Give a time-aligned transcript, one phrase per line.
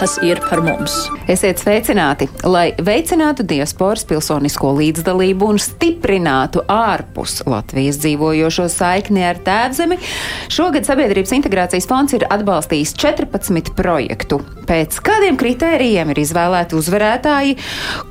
[0.00, 0.92] Tas ir par mums.
[1.30, 2.28] Esiet sveicināti!
[2.44, 9.96] Lai veicinātu diasporas pilsonisko līdzdalību un stiprinātu ārpus Latvijas dzīvojošo saikni ar tēvzemi,
[10.52, 14.42] šogad Sabiedrības integrācijas fonds ir atbalstījis 14 projektu.
[14.66, 17.56] Pēc kādiem kritērijiem ir izvēlēti uzvarētāji,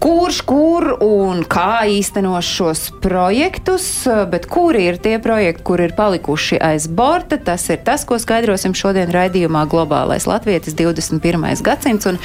[0.01, 3.89] kurš, kur un kā īstenos šos projektus,
[4.31, 8.73] bet kuri ir tie projekti, kur ir palikuši aiz borta, tas ir tas, ko skaidrosim
[8.77, 11.74] šodien raidījumā Globālais Latvietis 21.
[11.75, 12.07] Gadsimts.
[12.09, 12.19] Un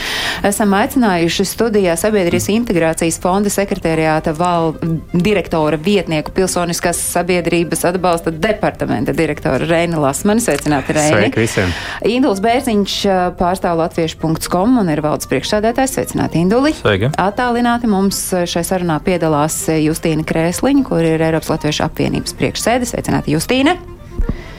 [0.47, 4.75] esam aicinājuši studijā Sabiedrības integrācijas fonda sekretariāta val
[5.13, 10.43] direktora vietnieku pilsoniskās sabiedrības atbalsta departamenta direktora Reina Lasmani.
[10.45, 11.15] Sveicināti, Reini!
[11.17, 11.75] Sveiki visiem!
[12.09, 12.97] Induls Bērziņš
[13.41, 15.97] pārstāv latviešu.com un ir valdes priekšsēdētājs.
[15.99, 16.75] Sveicināti, Induli!
[16.79, 17.13] Sveiki.
[17.21, 22.89] Attālināti mums šai sarunā piedalās Justīna Krēsliņa, kur ir Eiropas Latviešu apvienības priekšsēde.
[22.89, 23.79] Sveicināti, Justīna!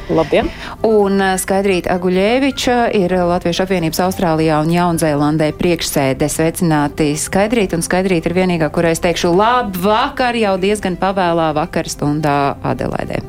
[0.10, 0.50] Labdien!
[0.88, 6.30] Un Skaidrīta Aguļēviča ir Latviešu apvienības Austrālijā un Jaunzēlandē priekšsēde.
[6.32, 11.92] Sveicināti Skaidrīta, un Skaidrīta ir vienīgā, kurai es teikšu labu vakar jau diezgan pavēlā vakar
[11.92, 13.22] stundā Adelaidē.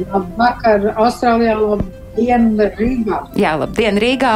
[0.00, 1.54] Labvakar, Austrālijā,
[2.20, 3.18] labdien, Rīgā.
[3.38, 4.34] Jā, labdien Rīgā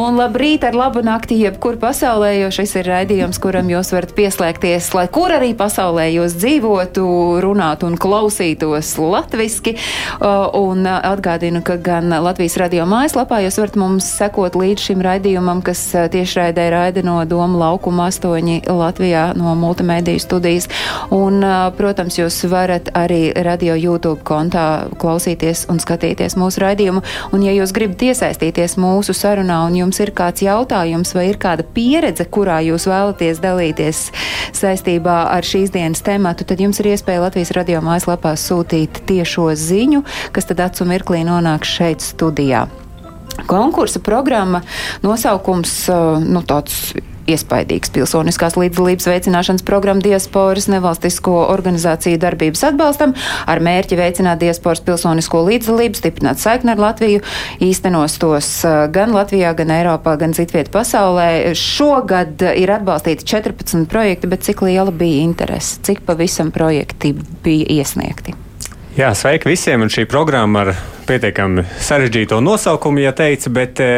[0.00, 4.92] un labrīt ar labu nakti jebkur pasaulē, jo šis ir raidījums, kuram jūs varat pieslēgties,
[4.94, 7.06] lai kur arī pasaulē jūs dzīvotu,
[7.42, 9.76] runātu un klausītos latviski.
[10.22, 15.80] Un atgādinu, ka gan Latvijas radio mājaslapā jūs varat mums sekot līdz šim raidījumam, kas
[16.12, 20.68] tiešraidē raida no Doma laukuma 8 Latvijā no multimediju studijas.
[21.12, 21.42] Un,
[21.76, 27.02] protams, jūs varat arī radio YouTube kontā klausīties un skatīties mūsu raidījumu.
[27.30, 31.66] Un, ja jūs gribat iesaistīties mūsu sarunā un jums ir kāds jautājums vai ir kāda
[31.76, 34.02] pieredze, kurā jūs vēlaties dalīties
[34.56, 40.02] saistībā ar šīs dienas tematu, tad jums ir iespēja Latvijas radio mājaslapā sūtīt tiešo ziņu,
[40.34, 42.66] kas tad acu mirklī nonāks šeit studijā.
[43.48, 44.60] Konkursa programma
[45.02, 46.92] nosaukums, uh, nu, tāds
[47.30, 53.14] iespaidīgs pilsoniskās līdzdalības veicināšanas programma diasporas nevalstisko organizāciju darbības atbalstam
[53.46, 57.22] ar mērķi veicināt diasporas pilsonisko līdzdalību, stiprināt saikni ar Latviju,
[57.62, 61.52] īstenos tos uh, gan Latvijā, gan Eiropā, gan citviet pasaulē.
[61.58, 68.34] Šogad ir atbalstīti 14 projekti, bet cik liela bija interese, cik pavisam projekti bija iesniegti?
[68.92, 69.80] Jā, sveiki visiem!
[69.80, 70.74] Un šī programma ar
[71.12, 73.88] pietiekami sarežģīto nosaukumu, ja teica, bet e,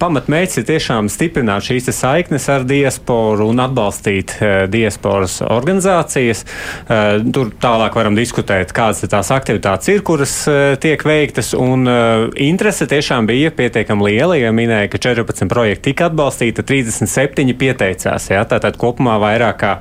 [0.00, 6.44] pamatmērķis ir tiešām stiprināt šīs saiknes ar diasporu un atbalstīt e, diasporas organizācijas.
[6.46, 7.00] E,
[7.34, 10.34] tur tālāk varam diskutēt, kādas tās aktivitātes ir, kuras
[10.80, 11.88] tiek veiktas, un
[12.40, 18.30] interese tiešām bija pietiekami liela, ja minēja, ka 14 projekti tika atbalstīti, 37 pieteicās.
[18.32, 19.74] Jā, tātad kopumā vairāk kā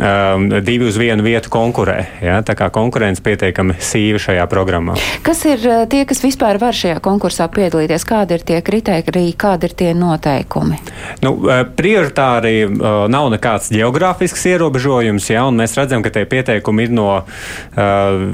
[0.00, 1.98] um, divi uz vienu vietu konkurē.
[2.22, 2.40] Ja?
[2.46, 4.96] Tā kā konkurence pietiekami sīva šajā programmā.
[5.26, 5.62] Kas ir
[5.94, 8.06] tie, kas vispār var šajā konkursā piedalīties?
[8.08, 10.80] Kādi ir tie kriteriji, kādi ir tie noteikumi?
[11.22, 15.46] Nu, uh, prioritāri uh, nav nekāds geogrāfisks ierobežojums, ja?
[15.48, 17.24] un mēs redzam, ka tie pieteikumi ir no uh,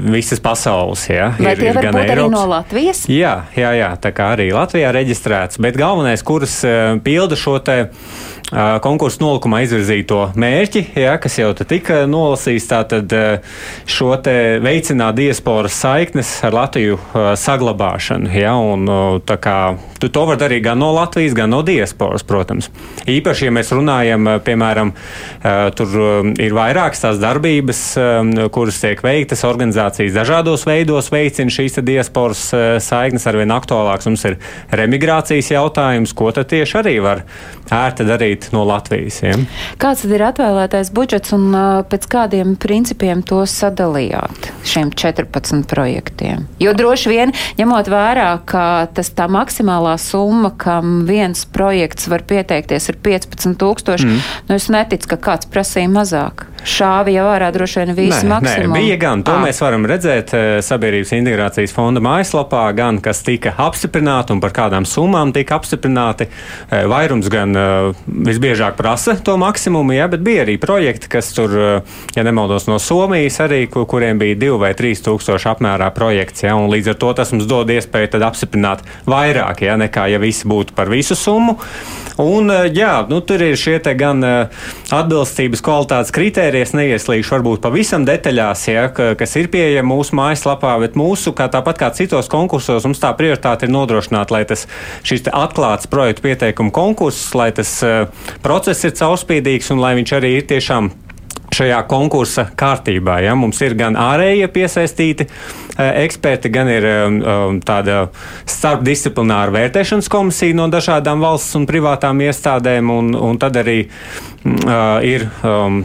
[0.09, 1.05] visas pasaules.
[1.11, 1.31] Ja?
[1.37, 3.05] Vai ir, tie var būt arī Eiropas- no Latvijas?
[3.11, 7.79] Jā, jā, jā, tā kā arī Latvijā reģistrēts, bet galvenais, kuras uh, pilda šo te
[7.85, 8.30] uh,
[8.83, 13.13] konkursu nolikumā izvirzīto mērķi, jā, kas jau tika nolasīts, tātad
[13.87, 16.97] šo te veicināt diasporas saiknes ar Latviju
[17.39, 18.89] saglabāšanu, jā, un
[19.27, 19.57] kā
[20.01, 22.67] tu to var darīt gan no Latvijas, gan no diasporas, protams.
[23.07, 24.91] Īpaši, ja mēs runājam, piemēram,
[25.77, 25.95] tur
[26.41, 27.83] ir vairākas tās darbības,
[28.51, 32.43] kuras tiek veiktas, organizācijas dažādos veidos veicina šīs diasporas
[32.83, 34.09] saiknes arvien aktuālāks.
[34.09, 34.39] Mums ir
[34.75, 37.23] remigrācijas jautājums, ko tad tieši arī var
[37.71, 39.21] ērti darīt no Latvijas.
[39.23, 39.35] Ja?
[39.81, 41.53] Kāds tad ir atvēlētais budžets un
[41.91, 46.47] pēc kādiem principiem to sadalījāt šiem 14 projektiem?
[46.61, 48.65] Jo droši vien, ņemot vērā, ka
[48.95, 54.31] tas tā maksimālā summa, kam viens projekts var pieteikties, ir 15 tūkstoši, mm.
[54.49, 56.47] nu es neticu, ka kāds prasīja mazāk.
[56.61, 59.23] Šāvi jau ārā droši vien visi nē, bija gan.
[59.25, 59.41] To Ā.
[59.47, 60.33] mēs varam redzēt
[60.65, 66.29] Sabiedrības integrācijas fonda mājaslapā, gan kas tika apstiprināti un par kādām summām tika apstiprināti.
[66.69, 67.57] Vairums gan
[68.31, 72.79] visbiežāk prasa to maksimumu, jā, bet bija arī projekti, kas tur, eh, ja nemaldos, no
[72.79, 76.43] Somijas arī, ku- kuriem bija 2 vai 3 tūkstoši apmērā projekts.
[76.43, 80.75] Jā, līdz ar to tas mums dod iespēju apstiprināt vairāk, jā, nekā ja visi būtu
[80.75, 81.57] par visu summu.
[82.17, 84.47] Un, eh, jā, nu, tur ir šie gan eh,
[84.91, 90.97] atbilstības kvalitātes kritēriji, kritērijas neieslīgšu varbūt pavisam detaļās, ja, kas ir pieejama mūsu mājaslapā, bet
[90.99, 94.67] mūsu, kā tāpat kā citos konkursos, mums tā prioritāte ir nodrošināt, lai tas
[95.03, 98.10] šis atklāts projektu pieteikumu konkurss, lai tas uh,
[98.43, 100.91] process ir caurspīdīgs un lai viņš arī ir tiešām
[101.51, 103.19] šajā konkursa kārtībā.
[103.25, 103.35] Ja?
[103.35, 108.05] Mums ir gan ārējie piesaistīti uh, eksperti, gan ir um, tāda
[108.49, 115.27] starpdisciplināra vērtēšanas komisija no dažādām valsts un privātām iestādēm, un, un tad arī uh, ir
[115.43, 115.81] um,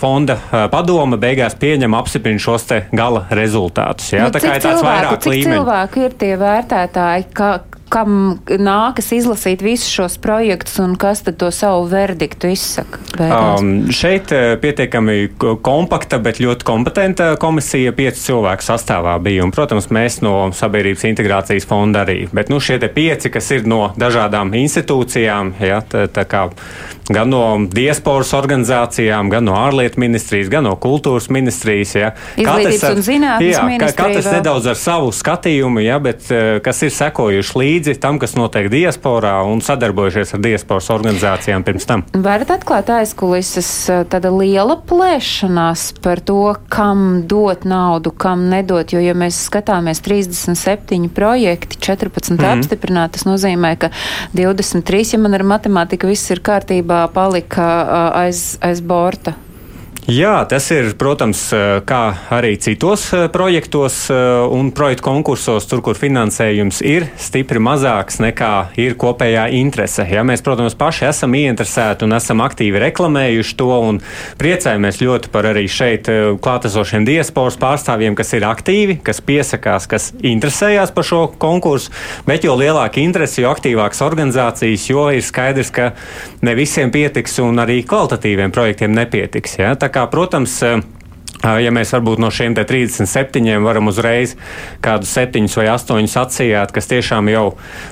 [0.00, 0.38] fonda
[0.72, 4.14] padoma beigās pieņem apstiprina šos te gala rezultātus.
[4.16, 4.26] Ja?
[4.26, 5.60] Nu, Tā kā ir tāds cilvēku, vairāk līmeņi.
[5.60, 7.52] Cilvēki ir tie vērtētāji, ka,
[7.94, 13.00] kam nākas izlasīt visus šos projektus un kas tad to savu verdiktu izsaka?
[13.14, 13.62] Beigās?
[13.62, 15.30] Um, šeit eh, pietiekami
[15.64, 19.44] kompakta, bet ļoti kompetenta komisija piecu cilvēku sastāvā bija.
[19.46, 22.24] Un, protams, mēs no Sabiedrības integrācijas fonda arī.
[22.34, 26.48] Bet nu, šie pieci, kas ir no dažādām institūcijām, ja, tā, tā kā
[27.12, 31.94] gan no diasporas organizācijām, gan no ārlietu ministrijas, gan no kultūras ministrijas.
[31.98, 32.10] Ja.
[32.40, 33.96] Izglītības katrs, un zinātnes jā, ministrija.
[33.98, 34.36] Katrs vēl.
[34.38, 39.36] nedaudz ar savu skatījumu, ja, bet eh, kas ir sekojuši līdzi tam, kas notiek diasporā
[39.48, 42.06] un sadarbojušies ar diasporas organizācijām pirms tam.
[42.24, 49.02] Varat atklāt aizkulises eh, tāda liela plēšanās par to, kam dot naudu, kam nedot, jo,
[49.04, 53.90] ja mēs skatāmies 37 projekti, 14 mm apstiprināti, tas nozīmē, ka
[54.36, 59.34] 23, ja man ar matemātiku viss ir kārtībā, būtībā palika aiz, aiz borta.
[60.04, 61.46] Jā, tas ir, protams,
[61.88, 61.98] kā
[62.36, 64.10] arī citos projektos
[64.52, 70.04] un projektu konkursos, tur, kur finansējums ir stipri mazāks nekā ir kopējā interese.
[70.12, 74.02] Ja mēs, protams, paši esam ieinteresēti un esam aktīvi reklamējuši to un
[74.42, 76.12] priecājamies ļoti par arī šeit
[76.44, 81.96] klātesošiem diasporas pārstāvjiem, kas ir aktīvi, kas piesakās, kas interesējās par šo konkursu,
[82.28, 85.94] bet jo lielāka interese, jo aktīvākas organizācijas, jo ir skaidrs, ka
[86.44, 89.56] ne visiem pietiks un arī kvalitatīviem projektiem nepietiks.
[89.64, 89.72] Ja?
[89.80, 90.58] Tā kā, protams,
[91.44, 94.32] Ja mēs varbūt no šiem 37 varam uzreiz
[94.84, 97.44] kādus 7 vai 8 atsījāt, kas tiešām jau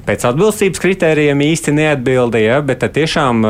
[0.07, 3.43] pēc atbilstības kritērijiem īsti neatbildīja, bet tad tiešām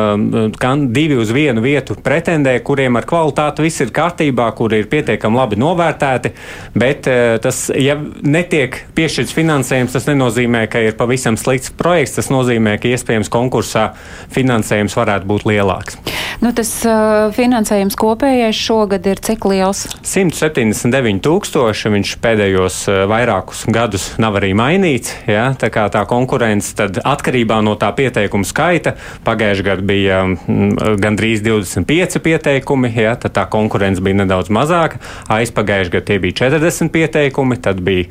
[0.59, 5.39] gan divi uz vienu vietu pretendē, kuriem ar kvalitāti viss ir kārtībā, kuri ir pietiekami
[5.39, 6.35] labi novērtēti,
[6.75, 7.07] bet
[7.45, 7.95] tas, ja
[8.27, 13.93] netiek piešķirts finansējums, tas nenozīmē, ka ir pavisam slikts projekts, tas nozīmē, ka iespējams konkursā
[14.35, 16.01] finansējums varētu būt lielāks.
[16.43, 19.92] Nu, tas uh, finansējums kopējais šogad ir cik liels?
[20.01, 21.91] 179 tūkstoši.
[21.95, 25.15] Viņš pēdējos eh, vairākus gadus nav arī mainīts.
[25.29, 25.51] Ja?
[25.59, 28.95] Tā kā tā konkurence atkarībā no tā pieteikuma skaita
[29.27, 33.15] pagājušajā gadā bija mm, gandrīz 25 pieteikumi, ja?
[33.21, 35.03] tad tā konkurence bija nedaudz mazāka.
[35.33, 38.09] Aizpagājušajā gadā tie bija 40 pieteikumi, tad bija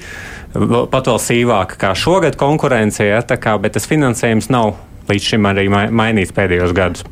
[0.92, 3.24] pat vēl sīvāka kā šogad konkurence, ja?
[3.24, 4.75] kā, bet tas finansējums nav
[5.09, 7.06] līdz šim arī mainīts pēdējos gados.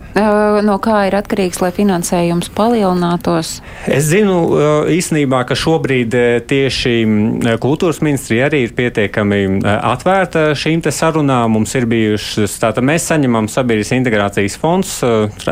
[0.66, 3.60] No kā ir atkarīgs, lai finansējums palielinātos?
[3.88, 4.38] Es zinu
[4.92, 6.16] īstenībā, ka šobrīd
[6.50, 6.96] tieši
[7.62, 11.54] kultūras ministrija arī ir pietiekami atvērta šīm sarunām.
[11.58, 14.98] Mums ir bijušas, tātad mēs saņemam sabiedrības integrācijas fonds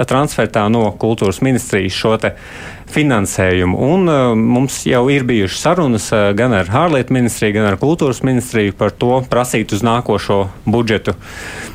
[0.07, 2.35] transfertā no kultūras ministrijas šo te
[2.91, 3.77] finansējumu.
[3.77, 8.23] Un, uh, mums jau ir bijušas sarunas uh, gan ar ārlietu ministriju, gan ar kultūras
[8.25, 11.17] ministriju par to prasīt uz nākošo budžetu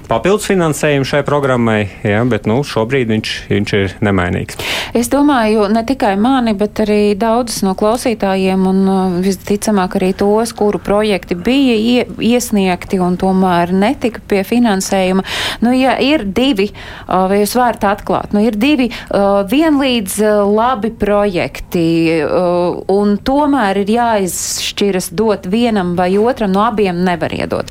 [0.09, 4.59] papildus finansējumu šai programmai, ja, bet nu, šobrīd viņš, viņš ir nemainīgs.
[4.99, 10.55] Es domāju, ne tikai mani, bet arī daudzus no klausītājiem un uh, visticamāk arī tos,
[10.57, 15.25] kuru projekti bija ie, iesniegti un tomēr netika pie finansējuma.
[15.65, 20.19] Nu, ja ir divi, uh, vai jūs varat atklāt, nu, ir divi uh, vienlīdz
[20.53, 21.83] labi projekti,
[22.93, 27.71] un tomēr ir jāizšķiras dot vienam vai otram, no abiem nevar iedot.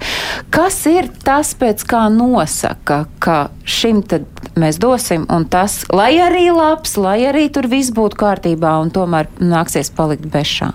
[0.53, 4.27] Kas ir tas, pēc kā nosaka, ka šim tad
[4.59, 9.29] mēs dosim, un tas, lai arī labs, lai arī tur viss būtu kārtībā, un tomēr
[9.39, 10.71] nāksies palikt bešā?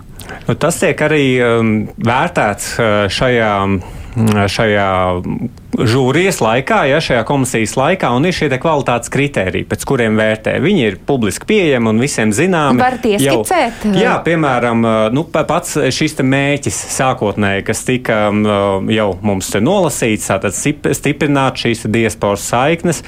[0.46, 3.52] Nu, tas tiek arī um, vērtēts uh, šajā
[4.16, 4.88] šajā
[5.76, 10.56] žūrijas laikā, ja šajā komisijas laikā, un ir šie kvalitātes kritēriji, pēc kuriem vērtē.
[10.64, 12.80] Viņi ir publiski pieejami un visiem zināmi.
[12.80, 13.84] Var ieskicēt?
[13.84, 18.22] Jau, jā, piemēram, nu, pats šis mēķis sākotnēji, kas tika
[18.96, 23.04] jau mums nolasīts, tātad stiprināt šīs diasporas saiknes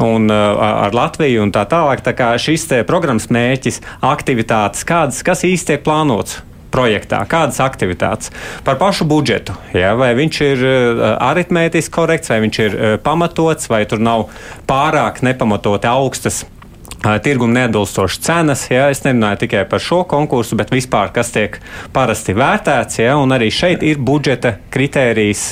[0.00, 2.04] un ar Latviju un tā tālāk.
[2.06, 6.40] Tā kā šis programmas mēķis, aktivitātes, kādas, kas īsti tiek plānots
[6.76, 8.32] projektā, kādas aktivitātes,
[8.66, 9.56] par pašu budžetu.
[9.76, 14.28] Ja, vai viņš ir uh, aritmētiski korekts, vai viņš ir uh, pamatots, vai tur nav
[14.68, 16.44] pārāk nepamatoti augstas
[17.22, 18.64] tirgum neatbilstošas cenas.
[18.70, 21.60] Ja, es nerunāju tikai par šo konkursu, bet vispār, kas tiek
[21.94, 22.98] parasti vērtēts.
[22.98, 25.42] Ja, arī šeit ir budžeta kritērijs,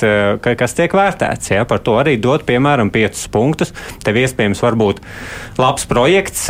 [0.43, 1.53] kas tiek vērtēts.
[1.53, 3.73] Ja, par to arī dot, piemēram, 5 punktus.
[4.03, 5.01] Tev iespējams var būt
[5.61, 6.47] labs projekts,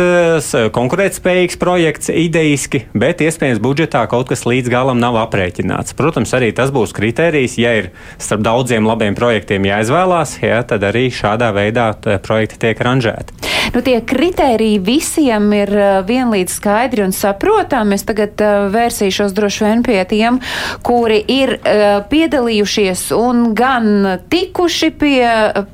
[0.75, 5.95] konkurētspējīgs projekts, idejiski, bet iespējams budžetā kaut kas līdz galam nav aprēķināts.
[5.97, 7.59] Protams, arī tas būs kritērijs.
[7.61, 11.91] Ja ir starp daudziem labiem projektiem jāizvēlās, ja, tad arī šādā veidā
[12.25, 13.43] projekti tiek ranžēti.
[13.73, 17.97] Nu, tie kritēriji visiem ir uh, vienlīdz skaidri un saprotami.
[17.97, 20.39] Es tagad uh, vērsīšos droši vien pie tiem,
[20.85, 25.25] kuri ir uh, piedalījušies un gan tikuši pie,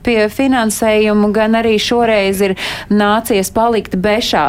[0.05, 2.55] pie finansējumu, gan arī šoreiz ir
[2.89, 4.43] nācies palikt bešā.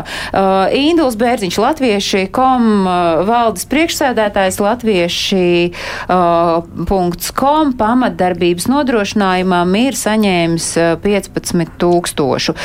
[0.76, 2.87] Induls Bērziņš, latvieši kom
[3.29, 5.47] valdes priekšsēdētājs, latvieši
[6.09, 6.62] uh,
[7.38, 10.69] .com pamatdarbības nodrošinājumam ir saņēmis
[11.05, 12.57] 15 tūkstošu.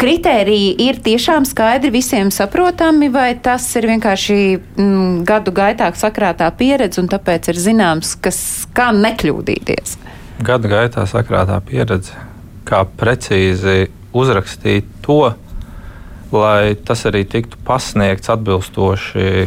[0.00, 7.00] Kritēriji ir tiešām skaidri visiem saprotami, vai tas ir vienkārši mm, gadu gaitā sakrātā pieredze
[7.02, 8.38] un tāpēc ir zināms, kas,
[8.76, 9.96] kā nekļūdīties?
[10.46, 12.16] Gadu gaitā sakrātā pieredze,
[12.68, 13.86] kā precīzi
[14.16, 15.32] uzrakstīt to,
[16.34, 19.46] lai tas arī tiktu pasniegts atbilstoši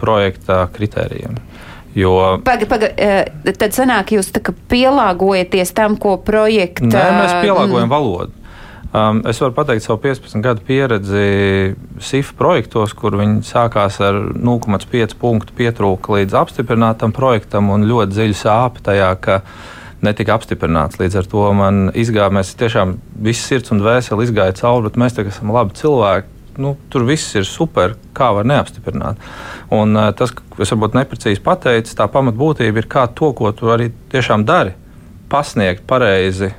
[0.00, 1.36] projekta kritērijiem.
[1.96, 2.16] Jo...
[2.44, 2.90] Paga, paga,
[3.56, 4.28] tad sanāk, jūs
[4.68, 6.90] pielāgojaties tam, ko projekta.
[6.90, 8.45] Nē, mēs pielāgojam valodu.
[8.96, 15.16] Um, es varu pateikt savu 15 gadu pieredzi SIF projektos, kur viņi sākās ar 0,5
[15.20, 19.42] punktu pietrūku līdz apstiprinātam projektam un ļoti dziļu sāpju tajā, ka
[20.06, 20.96] netika apstiprināts.
[21.02, 22.94] Līdz ar to man izgāja, mēs tiešām
[23.26, 26.32] visi sirds un dvēseli izgāja cauri, bet mēs tagad esam labi cilvēki.
[26.64, 29.20] Nu, tur viss ir super, kā var neapstiprināt.
[29.76, 33.68] Un, uh, tas, ko es varbūt neprecīzi pateicu, tā pamatbūtība ir, kā to, ko tu
[33.74, 34.72] arī tiešām dari,
[35.28, 36.54] pasniegt pareizi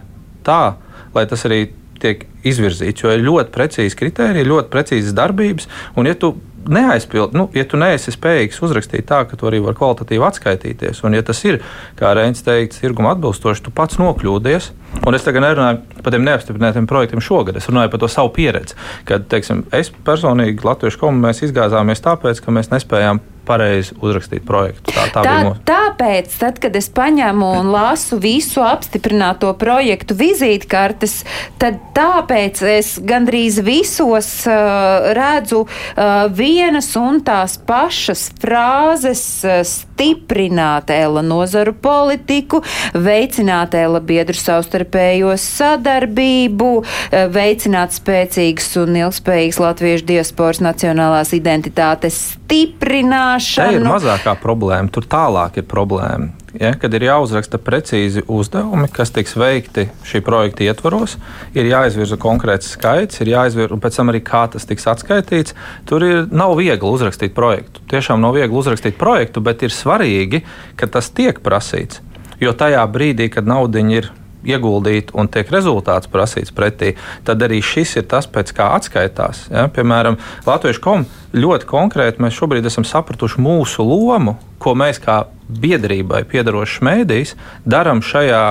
[0.45, 0.75] tā,
[1.17, 1.63] lai tas arī
[2.03, 5.69] tiek izvirzīts, jo ir ļoti precīzi kriteriji, ļoti precīzas darbības.
[5.97, 6.35] Un, ja tu
[6.67, 11.15] neaizpild, nu, ja tu neesi spējīgs uzrakstīt tā, ka tu arī vari kvalitatīvi atskaitīties, un
[11.17, 11.61] ja tas ir,
[11.99, 14.71] kā Reins teica, tirguma atbilstoši, tu pats nokļūdies.
[15.07, 18.77] Un es tagad nerunāju par tiem neapstiprinātiem projektiem šogad, es runāju par to savu pieredzi.
[19.07, 24.91] Kad, teiksim, es personīgi Latviešu komu mēs izgāzāmies tāpēc, ka mēs nespējām pareizi uzrakstīt projektu.
[24.91, 25.61] Tā, tā, tā mūsu...
[25.67, 31.21] Tāpēc, tad, kad es paņemu un lasu visu apstiprināto projektu vizītkartes,
[31.61, 40.91] tad tāpēc es gandrīz visos uh, redzu uh, vienas un tās pašas frāzes uh, stiprināt
[40.93, 42.61] ēla nozaru politiku,
[42.93, 44.37] veicināt ēla biedru
[44.77, 53.71] savstarpējo sadarbību, uh, veicināt spēcīgas un ilgspējīgas latviešu diasporas nacionālās identitātes stiprināšanu.
[53.71, 56.33] Tā ir mazākā problēma, tur tālāk ir problēma.
[56.57, 61.17] Ja, kad ir jāuzraksta precīzi uzdevumi, kas tiks veikti šī projekta ietvaros,
[61.53, 65.53] ir jāizvirza konkrēts skaits, ir jāizvirza, un pēc tam arī kā tas tiks atskaitīts.
[65.85, 67.83] Tur ir, nav viegli uzrakstīt projektu.
[67.91, 70.41] Tiešām nav viegli uzrakstīt projektu, bet ir svarīgi,
[70.79, 72.01] ka tas tiek prasīts.
[72.41, 74.11] Jo tajā brīdī, kad nauda ir
[74.47, 76.93] ieguldīt un tiek rezultāts prasīts pretī,
[77.27, 79.47] tad arī šis ir tas, pēc kā atskaitās.
[79.53, 79.67] Ja?
[79.73, 86.23] Piemēram, Latviešu kom ļoti konkrēti mēs šobrīd esam sapratuši mūsu lomu, ko mēs kā biedrībai
[86.27, 87.35] piedarošs mēdījis
[87.67, 88.45] darām šajā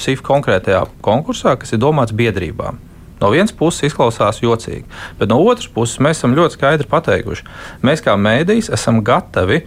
[0.00, 2.78] SIF konkrētajā konkursā, kas ir domāts biedrībām.
[3.20, 4.86] No vienas puses izklausās jocīgi,
[5.18, 7.44] bet no otras puses mēs esam ļoti skaidri pateikuši,
[7.84, 9.60] mēs kā mēdījis esam gatavi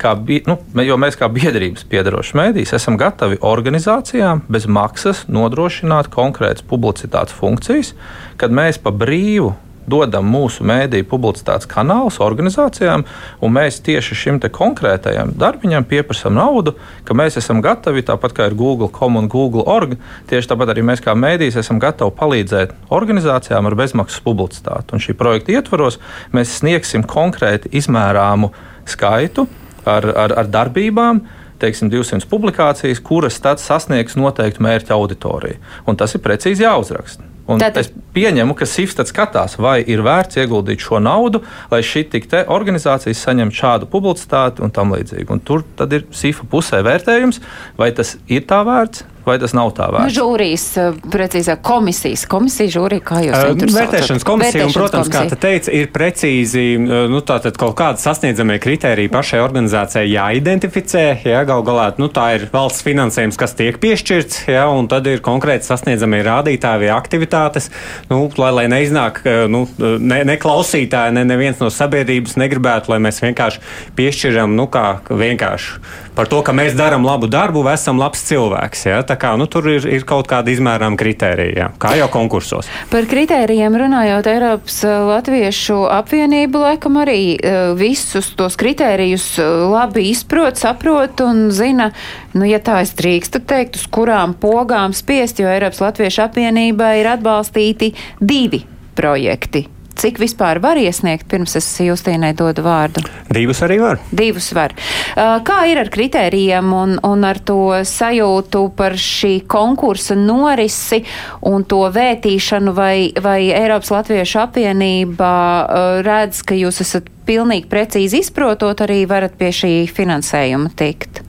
[0.00, 0.14] kā,
[0.48, 7.36] nu, jo mēs kā biedrības piedarošs mēdījis esam gatavi organizācijām bez maksas nodrošināt konkrētas publicitātes
[7.36, 7.94] funkcijas,
[8.40, 9.54] kad mēs pa brīvu
[9.86, 13.04] dodam mūsu mēdīju publicitātes kanālus organizācijām,
[13.40, 16.74] un mēs tieši šim konkrētajam darbiņam pieprasām naudu,
[17.06, 19.96] ka mēs esam gatavi, tāpat kā ir Google.com un Google.org,
[20.30, 24.96] tieši tāpat arī mēs kā mēdījis esam gatavi palīdzēt organizācijām ar bezmaksas publicitāti.
[24.96, 26.00] Un šī projekta ietvaros
[26.34, 28.50] mēs sniegsim konkrēti izmērāmu
[28.86, 29.46] skaitu
[29.90, 31.22] ar, ar, ar darbībām,
[31.62, 35.62] teiksim, 200 publikācijas, kuras tad sasniegs noteiktu mērķa auditoriju.
[35.88, 37.24] Un tas ir precīzi jāuzraksta.
[37.46, 37.84] Un Tātad...
[37.84, 42.08] es pieņemu, ka SIFS skatās, vai ir vērts ieguldīt šo naudu, lai šī
[42.50, 45.28] organizācijas saņemtu šādu publicitāti un tam līdzīgi.
[45.30, 47.40] Un tur ir SIFA pusē vērtējums,
[47.78, 50.06] vai tas ir tā vērts, vai tas nav tā vērts?
[50.06, 55.10] Nu, žūrijas, eh, precīzāk, komisijas, komisija, žūrija, kā jūs uh, tur Vērtēšanas komisija, un, protams,
[55.10, 55.24] komisija.
[55.26, 56.64] kā te teica, ir precīzi,
[57.10, 62.46] nu, tātad kaut kādi sasniedzamie kriteriji pašai organizācijai jāidentificē, jā, gal galā, nu, tā ir
[62.54, 67.70] valsts finansējums, kas tiek piešķirts, jā, un tad ir konkrēti sasniedzamie rādītāji vai aktivitātes,
[68.12, 73.22] nu, lai, lai neiznāk, nu, ne, ne klausītāji, ne neviens no sabiedrības negribētu, lai mēs
[73.24, 73.62] vienkārši
[73.98, 78.86] piešķiram, nu, kā vienkārši par to, ka mēs darām labu darbu, esam labs cilvēks.
[78.88, 79.02] Ja?
[79.06, 81.68] Tā kā nu, tur ir, ir kaut kāda izmērāma kritērija, ja?
[81.82, 82.70] kā jau konkursos.
[82.92, 90.08] Par kritērijiem runājot, Eiropas uh, Latviešu apvienība laikam arī uh, visus tos kritērijus uh, labi
[90.10, 91.90] izprot, saprot un zina,
[92.34, 97.12] nu, ja tā es drīkstu teikt, uz kurām pogām spiest, jo Eiropas Latviešu apvienība ir
[97.16, 98.64] atbalstīti divi
[98.96, 99.66] projekti
[99.96, 103.02] cik vispār var iesniegt, pirms es Justīnai dodu vārdu?
[103.32, 104.00] Divus arī var.
[104.12, 104.74] Divus var.
[105.16, 111.02] Uh, kā ir ar kritērijiem un, un ar to sajūtu par šī konkursa norisi
[111.48, 118.20] un to vētīšanu, vai, vai Eiropas Latviešu apvienība uh, redz, ka jūs esat pilnīgi precīzi
[118.22, 121.22] izprotot, arī varat pie šī finansējuma tikt?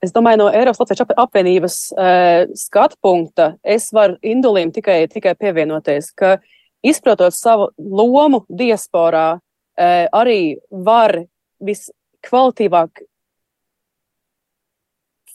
[0.00, 6.08] Es domāju, no Eiropas Latvijas apvienības uh, skatu punkta es varu Indulim tikai, tikai pievienoties,
[6.16, 9.40] ka uh, izprotot savu lomu diasporā,
[9.78, 11.24] eh, arī var
[11.60, 13.04] viskvalitīvāk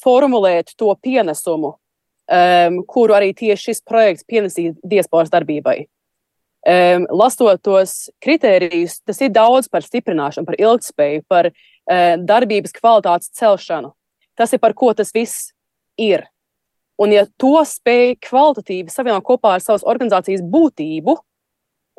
[0.06, 1.75] formulēt to pienesumu,
[2.30, 5.86] um, kuru arī tieši šis projekts pienesīs diasporas darbībai.
[6.66, 13.34] Um, lasot tos kritērijus, tas ir daudz par stiprināšanu, par ilgspēju, par uh, darbības kvalitātes
[13.38, 13.94] celšanu.
[14.36, 15.52] Tas ir par ko tas viss
[15.98, 16.25] ir.
[16.98, 21.18] Un, ja to spēj kvalitatīvi savienot kopā ar savas organizācijas būtību,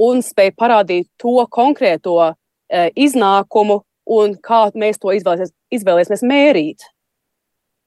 [0.02, 2.34] un spēj parādīt to konkrēto e,
[2.96, 3.80] iznākumu
[4.16, 6.86] un kā mēs to izvēlēsies, izvēlēsimies mērīt.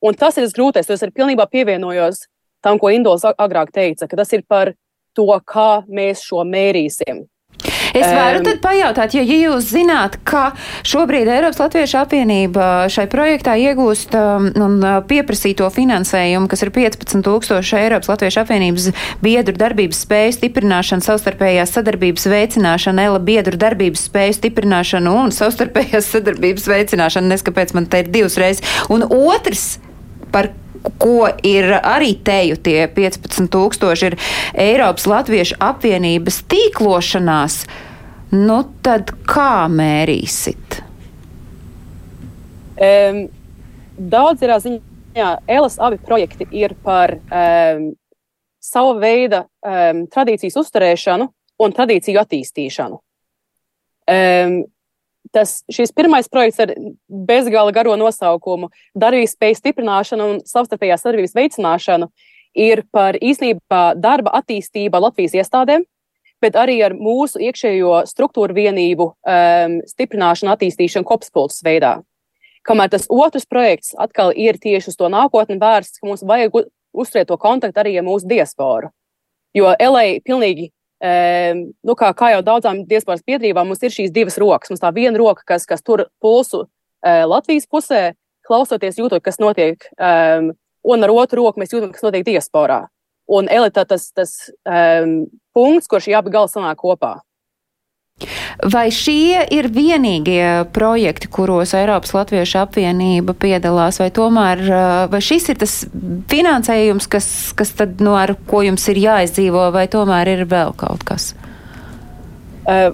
[0.03, 0.89] Un tas ir tas grūtais.
[0.89, 2.25] Es arī pilnībā pievienojos
[2.63, 4.73] tam, ko Indols agrāk teica, ka tas ir par
[5.15, 7.25] to, kā mēs šo mērīsim.
[7.99, 10.49] Es varu tad pajautāt, ja, ja jūs zināt, ka
[10.87, 17.25] šobrīd Eiropas Latviešu apvienība šai projektā iegūst um, un uh, pieprasīto finansējumu, kas ir 15
[17.25, 18.89] tūkstoši Eiropas Latviešu apvienības
[19.23, 26.69] biedru darbības spēju stiprināšana, savstarpējās sadarbības veicināšana, ELA biedru darbības spēju stiprināšana un savstarpējās sadarbības
[26.71, 28.65] veicināšana, neskapēc man te ir divas reizes.
[28.91, 29.77] Un otrs,
[30.33, 30.51] par
[30.99, 34.17] ko ir arī teju tie 15,000 ir
[34.53, 37.63] Eiropas Latviešu apvienības tīklošanās,
[38.35, 40.79] nu tad kā mērīsit?
[42.79, 43.25] Um,
[43.97, 47.89] daudz ir ziņā, Elas abi projekti ir par um,
[48.63, 52.99] savu veidu um, tradīcijas uzturēšanu un tradīciju attīstīšanu.
[54.09, 54.59] Um,
[55.35, 56.73] tas, šis pirmais projekts ar
[57.07, 62.09] bezgala garo nosaukumu Darbības spēju stiprināšanu un savstarpējās sadarbības veicināšanu
[62.57, 65.85] ir par īstenībā darba attīstību Latvijas iestādēm,
[66.43, 71.99] bet arī ar mūsu iekšējo struktūru vienību um, stiprināšanu, attīstīšanu kopspulces veidā.
[72.67, 76.57] Kamēr tas otrs projekts atkal ir tieši uz to nākotni vērsts, ka mums vajag
[76.93, 78.91] uzturēt to kontaktu arī ar mūsu diasporu.
[79.55, 84.35] Jo LA pilnīgi Um, nu, kā, kā jau daudzām diasporas biedrībām, mums ir šīs divas
[84.41, 84.67] rokas.
[84.67, 88.01] Mums tā viena roka, kas, kas tur pulsu uh, Latvijas pusē,
[88.43, 90.49] klausoties, jūtot, kas notiek, um,
[90.83, 92.81] un ar otru roku mēs jūtam, kas notiek diasporā.
[93.29, 94.31] Un elita tas, tas
[94.65, 97.19] um, punkts, kur šie abi gali sanāk kopā.
[98.73, 104.63] Vai šie ir vienīgie projekti, kuros Eiropas Latviešu apvienība piedalās, vai tomēr
[105.11, 105.75] vai šis ir tas
[106.31, 111.05] finansējums, kas, kas tad, no ar ko jums ir jāizdzīvo, vai tomēr ir vēl kaut
[111.07, 111.31] kas?
[112.67, 112.91] Uh,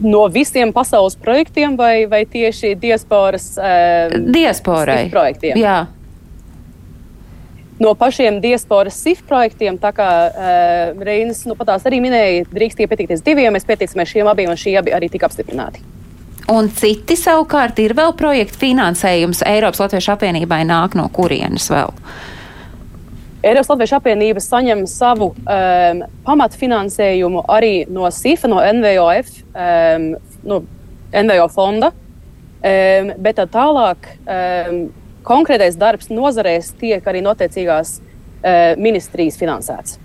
[0.00, 5.04] no visiem pasaules projektiem vai, vai tieši diasporas uh, Diasporai.
[5.12, 5.60] projektiem?
[5.60, 5.80] Jā
[7.80, 9.78] no pašiem diasporas SIF projektiem.
[9.80, 13.54] Tā kā uh, Reinas nu, patās arī minēja, drīkst pieteikties diviem.
[13.56, 15.82] Mēs pieteicāmies šiem abiem, un šie abi arī tika apstiprināti.
[16.50, 21.92] Un citi savukārt ir vēl projekta finansējums Eiropas Latviešu apvienībai nāk no kurienes vēl?
[23.40, 30.08] Eiropas Latviešu apvienība saņem savu um, pamatfinansējumu arī no SIFA, no NVOF, um,
[30.44, 30.62] no
[31.14, 31.92] NVO fonda.
[32.60, 34.82] Um, bet tālāk um,
[35.26, 39.98] konkrētais darbs nozarēs tiek arī notiecīgās uh, ministrijas finansēts.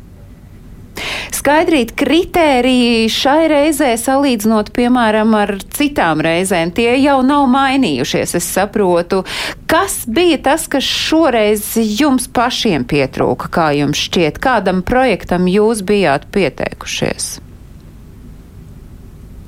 [1.36, 6.72] Skaidrīt kritēriji šai reizē salīdzinot, piemēram, ar citām reizēm.
[6.76, 9.24] Tie jau nav mainījušies, es saprotu.
[9.70, 14.40] Kas bija tas, kas šoreiz jums pašiem pietrūka, kā jums šķiet?
[14.42, 17.45] Kādam projektam jūs bijāt pieteikušies?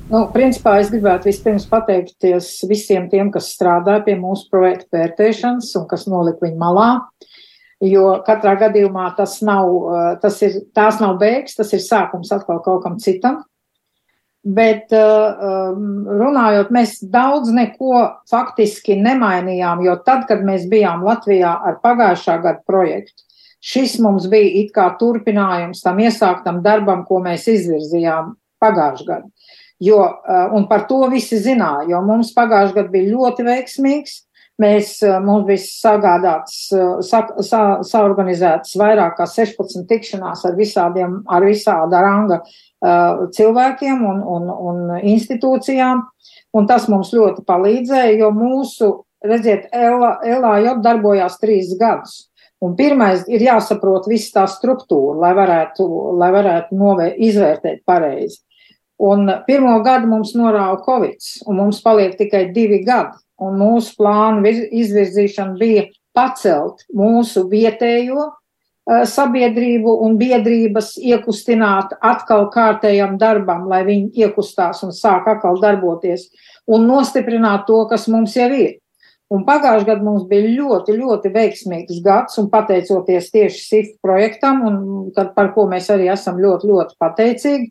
[0.08, 5.84] Nu, principā es gribētu vispirms pateikties visiem tiem, kas strādā pie mūsu projekta vērtēšanas un
[5.90, 6.88] kas nolika viņu malā.
[7.84, 12.62] Jo katrā gadījumā tas nav, eh, tas ir, tās nav beigas, tas ir sākums atkal
[12.64, 13.42] kaut kam citam.
[14.44, 21.52] Bet eh, um, runājot, mēs daudz neko faktiski nemainījām, jo tad, kad mēs bijām Latvijā
[21.52, 23.28] ar pagājušā gada projektu,
[23.60, 29.37] šis mums bija it kā turpinājums tam iesāktam darbam, ko mēs izvirzījām pagājušajā gadā.
[29.80, 34.24] Jo, eh, un par to visi zināja, jo mums pagājušajā gadā bija ļoti veiksmīgs.
[34.58, 36.54] Mēs, mums bija sagādāts,
[37.06, 42.40] sa, sa, saorganizētas vairāk kā 16 tikšanās ar visādiem, ar visāda ranga
[43.36, 46.02] cilvēkiem un, un, un institūcijām,
[46.58, 48.90] un tas mums ļoti palīdzēja, jo mūsu,
[49.22, 52.24] redziet, LAJ darbojās trīs gadus.
[52.58, 55.84] Un pirmais ir jāsaprot viss tā struktūra, lai varētu,
[56.18, 58.40] lai varētu novē, izvērtēt pareizi.
[58.98, 63.14] Un pirmo gadu mums norāva Covid, un mums paliek tikai divi gadi.
[63.38, 65.84] Un mūsu plānu izvirzīšana bija
[66.16, 74.90] pacelt mūsu vietējo uh, sabiedrību un biedrības iekustināt atkal kārtējam darbam, lai viņi iekustās un
[74.96, 76.26] sāk atkal darboties
[76.66, 78.76] un nostiprināt to, kas mums jau ir.
[79.28, 84.78] Un pagājušajā gadā mums bija ļoti, ļoti veiksmīgs gads, un pateicoties tieši SIF projektam, un
[85.36, 87.68] par ko mēs arī esam ļoti, ļoti pateicīgi.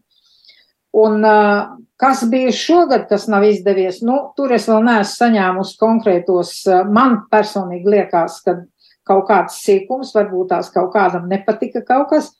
[0.95, 6.54] Un uh, kas bija šogad, kas nav izdevies, nu, tur es vēl neesmu saņēmusi konkrētos,
[6.69, 8.60] uh, man personīgi liekas, ka
[9.08, 12.32] kaut kāds sīkums, varbūt tās kaut kādam nepatika kaut kas,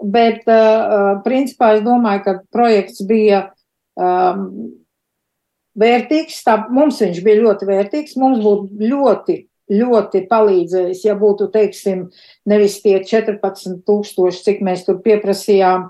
[0.00, 3.48] bet uh, principā es domāju, ka projekts bija
[3.98, 4.48] um,
[5.78, 6.42] vērtīgs.
[6.46, 8.16] Tā, mums viņš bija ļoti vērtīgs.
[8.20, 9.38] Mums būtu ļoti,
[9.74, 12.08] ļoti palīdzējis, ja būtu, teiksim,
[12.50, 15.88] nevis tie 14,000, cik mēs tur pieprasījām,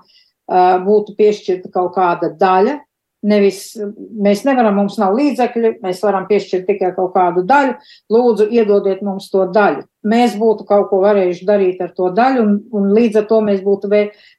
[0.48, 2.78] būtu piešķirta kaut kāda daļa
[3.24, 3.72] Nevis
[4.20, 7.78] mēs nevaram, mums nav līdzekļi, mēs varam piešķirt tikai kaut kādu daļu.
[8.12, 9.86] Lūdzu, iedodiet mums to daļu.
[10.04, 13.62] Mēs būtu kaut ko varējuši darīt ar to daļu, un, un līdz ar to mēs
[13.64, 13.88] būtu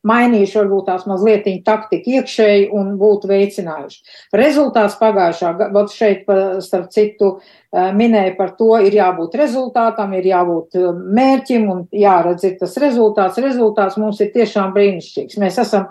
[0.06, 3.98] mainījuši varbūt tās mazliet taktiku iekšēji un būtu veicinājuši.
[4.38, 6.30] Rezultāts pagājušā gada, šeit,
[6.62, 7.40] starp citu,
[7.74, 13.42] minēja par to, ir jābūt rezultātam, ir jābūt mērķim un jāredz ir tas rezultāts.
[13.42, 15.42] Rezultāts mums ir tiešām brīnišķīgs.
[15.42, 15.90] Mēs esam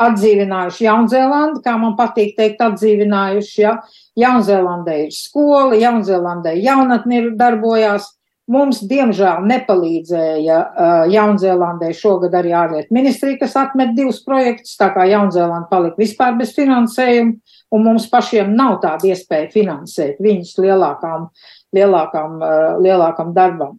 [0.00, 3.62] atdzīvinājuši Jaunzēlandi, kā man patīk teikt, atdzīvinājuši.
[3.62, 3.76] Ja?
[4.18, 8.10] Jaunzēlandē ir skola, Jaunzēlandē jaunatni ir darbojās.
[8.50, 15.06] Mums, diemžēl, nepalīdzēja uh, Jaunzēlandē šogad arī ārlietu ministrija, kas atmet divus projektus, tā kā
[15.08, 17.38] Jaunzēlanda palika vispār bez finansējuma,
[17.72, 21.30] un mums pašiem nav tāda iespēja finansēt viņus lielākām,
[21.72, 23.78] lielākām, uh, lielākam darbam.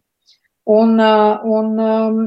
[0.65, 2.21] Un, uh, un um,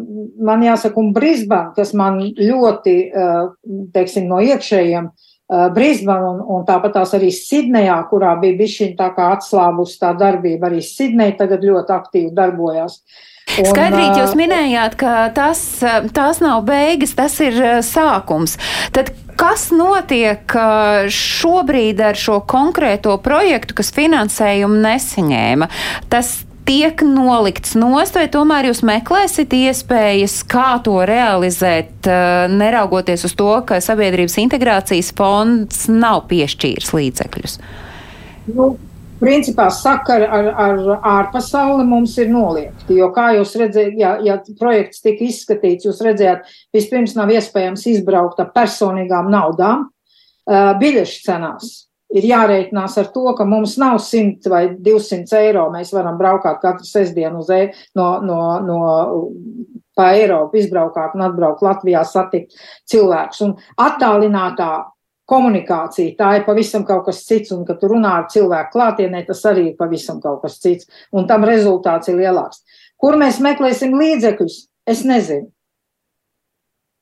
[0.47, 3.49] man jāsaka, un Brisbane, kas man ļoti, uh,
[3.95, 9.11] teiksim, no iekšējiem, uh, Brisbane un, un tāpat tās arī Sidnejā, kurā bija bišķiņ tā
[9.17, 13.01] kā atslābus tā darbība, arī Sidneja tagad ļoti aktīvi darbojās.
[13.59, 15.65] Un, Skaidrīt, jūs minējāt, ka tas,
[16.15, 18.55] tās nav beigas, tas ir sākums.
[18.95, 20.55] Tad kas notiek
[21.15, 25.71] šobrīd ar šo konkrēto projektu, kas finansējumu nesaņēma?
[26.13, 26.37] Tas
[26.69, 33.49] tiek nolikts nost, vai tomēr jūs meklēsiet iespējas, kā to realizēt, eh, neraugoties uz to,
[33.65, 37.59] ka Sabiedrības integrācijas fonds nav piešķīris līdzekļus?
[38.53, 38.77] Nu,
[39.21, 43.01] principā sakari ar, ar ārpasauli mums ir noliekti.
[43.01, 46.45] Jo, kā jūs redzējāt, ja, ja projekts tika izskatīts, jūs redzējāt,
[46.77, 53.47] vispirms nav iespējams izbraukt ar personīgām naudām, uh, biļešu cenās ir jārēķinās ar to, ka
[53.49, 55.69] mums nav 100 vai 200 eiro.
[55.75, 57.63] Mēs varam braukāt katru sestdienu uz e
[57.99, 58.79] no, no, no
[59.99, 62.55] pa Eiropu, izbraukāt un atbraukt Latvijā, satikt
[62.89, 63.43] cilvēkus.
[63.49, 64.71] Un attālinātā
[65.29, 69.43] komunikācija, tā ir pavisam kaut kas cits, un kad tu runā ar cilvēku klātienē, tas
[69.51, 72.63] arī ir pavisam kaut kas cits, un tam rezultāts ir lielāks.
[72.99, 74.57] Kur mēs meklēsim līdzekļus?
[74.89, 75.51] Es nezinu.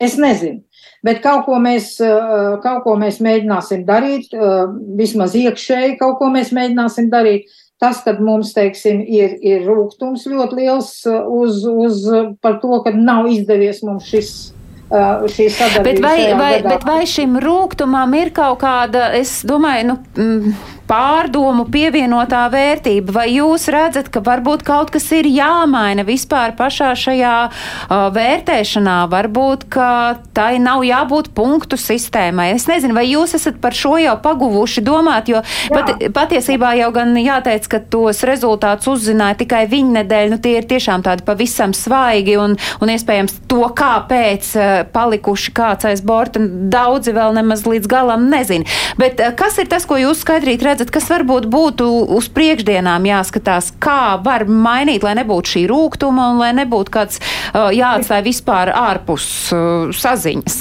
[0.01, 0.61] Es nezinu.
[1.05, 4.67] Bet kaut ko, mēs, eh, kaut ko mēs mēģināsim darīt, eh,
[4.99, 7.49] vismaz iekšēji kaut ko mēs mēģināsim darīt.
[7.81, 12.05] Tas, kad mums, teiksim, ir, ir rūgtums ļoti liels eh, uz, uz
[12.41, 14.53] par to, ka nav izdevies mums šis
[14.87, 15.83] šī sadarbība.
[15.83, 20.53] Bet vai, vai, bet vai šim rūgtumam ir kaut kāda, es domāju, nu.
[20.87, 27.33] Pārdomu pievienotā vērtība, vai jūs redzat, ka varbūt kaut kas ir jāmaina vispār pašā šajā
[27.49, 29.89] uh, vērtēšanā, varbūt, ka
[30.37, 32.53] tai nav jābūt punktu sistēmai.
[32.55, 35.43] Es nezinu, vai jūs esat par šo jau paguvuši domāt, jo
[35.75, 40.71] pat, patiesībā jau gan jāteic, ka tos rezultātus uzzināja tikai viņa nedēļa, nu tie ir
[40.71, 47.17] tiešām tādi pavisam svaigi un, un iespējams to, kāpēc uh, palikuši kāds aiz borta, daudzi
[47.17, 48.71] vēl nemaz līdz galam nezina.
[49.03, 50.76] Bet uh, kas ir tas, ko jūs skaidrīt redzat?
[50.77, 56.43] Redzat, kas varbūt būtu uz priekšdienām jāskatās, kā var mainīt, lai nebūtu šī rūgtuma un
[56.45, 60.61] lai nebūtu kāds uh, jāatstāj vispār ārpus uh, saziņas?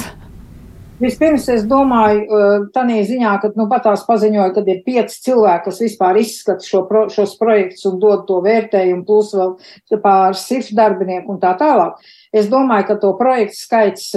[0.96, 2.24] Vispirms es domāju,
[2.72, 6.86] tādā ziņā, ka nu, pat tās paziņoja, ka ir pieci cilvēki, kas vispār izskata šo
[6.88, 12.00] pro, šos projektus un dod to vērtējumu, plus vēl pār SIF darbinieku un tā tālāk.
[12.34, 14.10] Es domāju, ka to projektu skaits,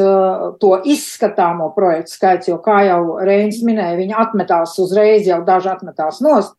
[0.61, 6.21] to izskatāmo projektu skaits, jo, kā jau Reins minēja, viņi atmetās uzreiz, jau daži atmetās
[6.25, 6.55] nost.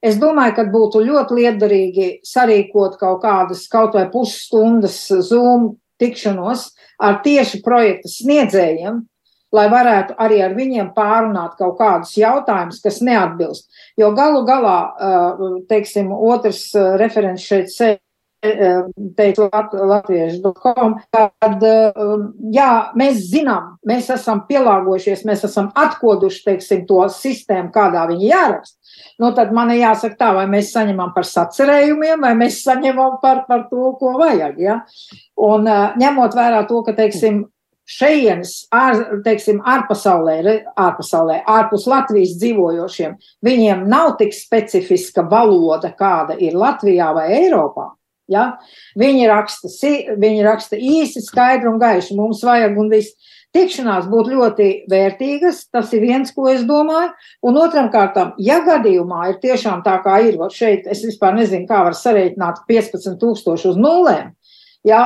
[0.00, 6.68] Es domāju, ka būtu ļoti liederīgi sarīkot kaut kādas, kaut vai pusstundas Zoom tikšanos
[7.02, 9.00] ar tieši projekta sniedzējiem,
[9.54, 13.66] lai varētu arī ar viņiem pārunāt kaut kādus jautājumus, kas neatbilst.
[13.98, 14.78] Jo galu galā,
[15.70, 16.68] teiksim, otrs
[17.00, 17.98] referents šeit sēž
[18.40, 21.64] teicu latviešu.com, kad
[22.54, 28.76] jā, mēs zinām, mēs esam pielāgojušies, mēs esam atkoduši, teiksim, to sistēmu, kādā viņi jāraksta.
[29.18, 33.66] Nu, tad man jāsaka tā, vai mēs saņemam par sacerējumiem, vai mēs saņemam par, par
[33.72, 34.58] to, ko vajag.
[34.62, 34.80] Ja?
[35.34, 35.66] Un
[35.98, 37.46] ņemot vērā to, ka, teiksim,
[37.88, 40.38] šejienes, ār, teiksim, ārpasaulē,
[40.78, 47.94] ārpasaulē, ārpus Latvijas dzīvojošiem, viņiem nav tik specifiska valoda, kāda ir Latvijā vai Eiropā.
[48.28, 48.44] Ja?
[48.98, 49.70] Viņi, raksta,
[50.20, 52.16] viņi raksta īsi, skaidri un gaiši.
[52.18, 53.34] Mums vajag un viss.
[53.56, 57.14] Tikšanās būtu ļoti vērtīgas, tas ir viens, ko es domāju.
[57.48, 61.80] Un otram kārtām, ja gadījumā ir tiešām tā, kā ir, šeit es vispār nezinu, kā
[61.86, 64.34] var sareiķināt 15 tūkstoši uz nulēm,
[64.86, 65.00] Ja,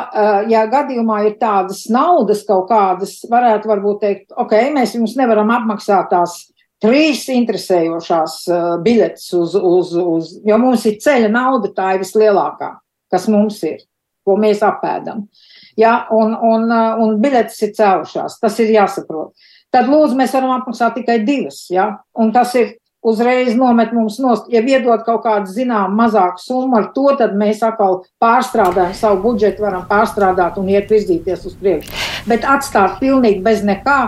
[0.52, 6.10] ja gadījumā ir tādas naudas kaut kādas, varētu varbūt teikt, ok, mēs jums nevaram apmaksāt
[6.12, 6.36] tās
[6.82, 8.36] trīs interesējošās
[8.84, 12.74] biļetes uz, uz, uz, jo mums ir ceļa nauda, tā ir vislielākā,
[13.12, 13.80] kas mums ir,
[14.26, 15.26] ko mēs apēdam.
[15.78, 19.32] Ja, un, un, un biļetes ir cēlušās, tas ir jāsaprot.
[19.72, 21.86] Tad lūdzu, mēs varam apmaksāt tikai divas, ja,
[22.18, 24.46] un tas ir uzreiz nomet mums nost.
[24.52, 29.64] Ja iedod kaut kādu zinām mazāku summu ar to, tad mēs atkal pārstrādājam savu budžetu,
[29.64, 31.90] varam pārstrādāt un iet virzīties uz priekšu.
[32.30, 33.98] Bet atstāt pilnīgi bez nekā,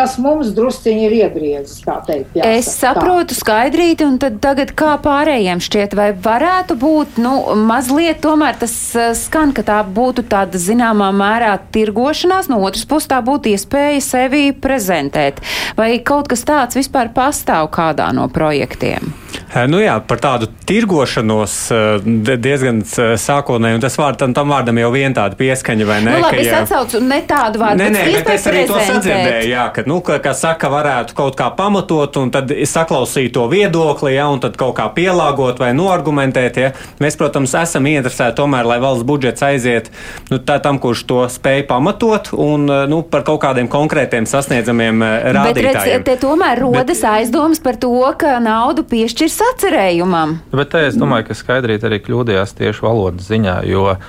[0.00, 2.32] tas mums drusciņi ir iegriezis, tā teikt.
[2.38, 7.34] Jāsaka, es saprotu skaidrīti, un tad tagad kā pārējiem šķiet, vai varētu būt, nu,
[7.68, 13.10] mazliet tomēr tas uh, skan, ka tā būtu tāda zināmā mērā tirgošanās, no otras puses
[13.10, 15.42] tā būtu iespēja sevi prezentēt.
[15.76, 19.12] Vai kaut kas tāds vispār pastāv kādā no projektiem?
[19.50, 24.78] Eh, nu jā, par tādu tirgošanos eh, diezgan sākotnēji, un tas vārd, tam, tam vārdam
[24.78, 26.12] jau vien tāda pieskaņa, vai ne?
[26.14, 28.70] Nu, labi, ka, es atsaucu ne tādu vārdu, nē, nē, bet es arī prezentēt.
[28.70, 33.34] to sadzirdēju, jā, ka, nu, ka, kā saka, varētu kaut kā pamatot un tad saklausīt
[33.34, 36.70] to viedokli, ja, un tad kaut kā pielāgot vai noargumentēt, ja.
[37.02, 39.90] Mēs, protams, esam ieinteresēti tomēr, lai valsts budžets aiziet,
[40.30, 45.58] nu, tā tam, kurš to spēj pamatot un, nu, par kaut kādiem konkrētiem sasniedzamiem rādītājiem.
[45.58, 50.38] Bet, redz, te tomēr rodas bet, aizdomas par to, ka naudu piešķirs atcerējumam.
[50.54, 54.08] Bet te es domāju, ka skaidrīt arī kļūdījās tieši valodas ziņā, jo uh,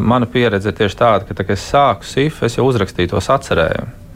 [0.00, 3.32] mana pieredze ir tieši tāda, ka, tā, kad es sāku SIF, es jau uzrakstīju tos
[3.34, 4.07] atcerējumus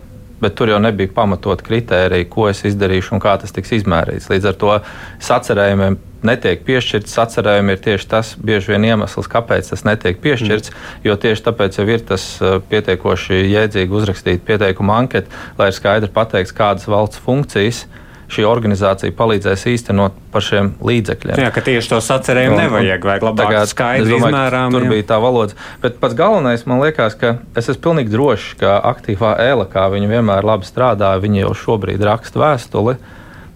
[0.42, 4.28] bet tur jau nebija pamatot kritēriju, ko es izdarīšu un kā tas tiks izmērīts.
[4.32, 4.74] Līdz ar to
[5.22, 7.14] sacerējumiem netiek piešķirts.
[7.16, 10.70] Sacerējumi ir tieši tas bieži vien iemesls, kāpēc tas netiek piešķirts.
[10.70, 11.00] Mm.
[11.06, 12.28] Jo tieši tāpēc jau ir tas
[12.70, 18.01] pietiekoši jēdzīgi uzrakstīt pieteikumu anketu, lai ir skaidri pateikts, kādas valsts funkcijas ir
[18.32, 21.40] šī organizācija palīdzēs īstenot par šiem līdzekļiem.
[21.42, 24.74] Jā, ka tieši to sacerējumu nevajag, vajag labāk skaidri izmērām.
[24.74, 24.92] Tur jā.
[24.94, 25.56] bija tā valoda.
[25.82, 30.12] Bet pats galvenais, man liekas, ka es esmu pilnīgi drošs, ka aktīvā ēla, kā viņi
[30.12, 32.96] vienmēr labi strādā, viņi jau šobrīd raksta vēstuli.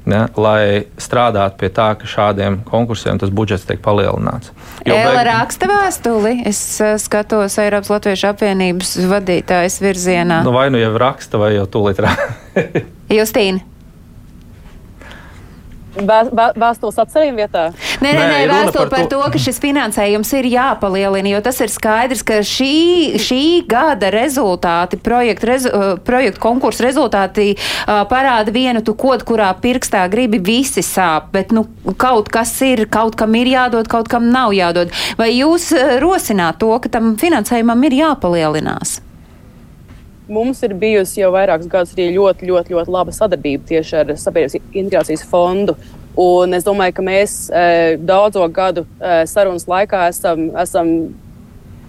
[0.06, 4.52] Ne, lai strādātu pie tā, ka šādiem konkursiem tas budžets tiek palielināts.
[4.86, 5.22] Ēla beig...
[5.26, 6.36] raksta vēstuli.
[6.46, 10.44] Es uh, skatos Eiropas Latviešu apvienības vadītājas virzienā.
[10.46, 12.84] Nu, vai nu jau raksta, vai jau tūlīt raksta.
[13.18, 13.66] Justīna.
[15.96, 17.62] Vēstules atcerījuma vietā?
[18.04, 22.24] Nē, nē, nē vēstule par to, ka šis finansējums ir jāpalielina, jo tas ir skaidrs,
[22.26, 28.96] ka šī, šī gada rezultāti, projektu, rezu, uh, projektu konkursu rezultāti uh, parāda vienu tu
[28.98, 33.88] kodu, kurā pirkstā gribi visi sāp, bet nu, kaut kas ir, kaut kam ir jādod,
[33.90, 34.92] kaut kam nav jādod.
[35.20, 39.00] Vai jūs uh, rosināt to, ka tam finansējumam ir jāpalielinās?
[40.26, 44.56] Mums ir bijusi jau vairākus gadus arī ļoti, ļoti, ļoti laba sadarbība tieši ar Sabiedrības
[44.74, 45.76] integrācijas fondu.
[46.18, 50.92] Un es domāju, ka mēs e, daudzo gadu e, sarunas laikā esam, esam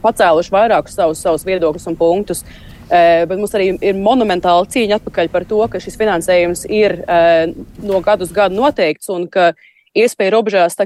[0.04, 2.44] pacēluši vairākus savus, savus viedokļus un punktus.
[2.88, 7.20] E, bet mums arī ir monumentāla cīņa atpakaļ par to, ka šis finansējums ir e,
[7.90, 9.54] no gadu uz gadu noteikts un ka
[9.98, 10.86] iespēja robežās, tā,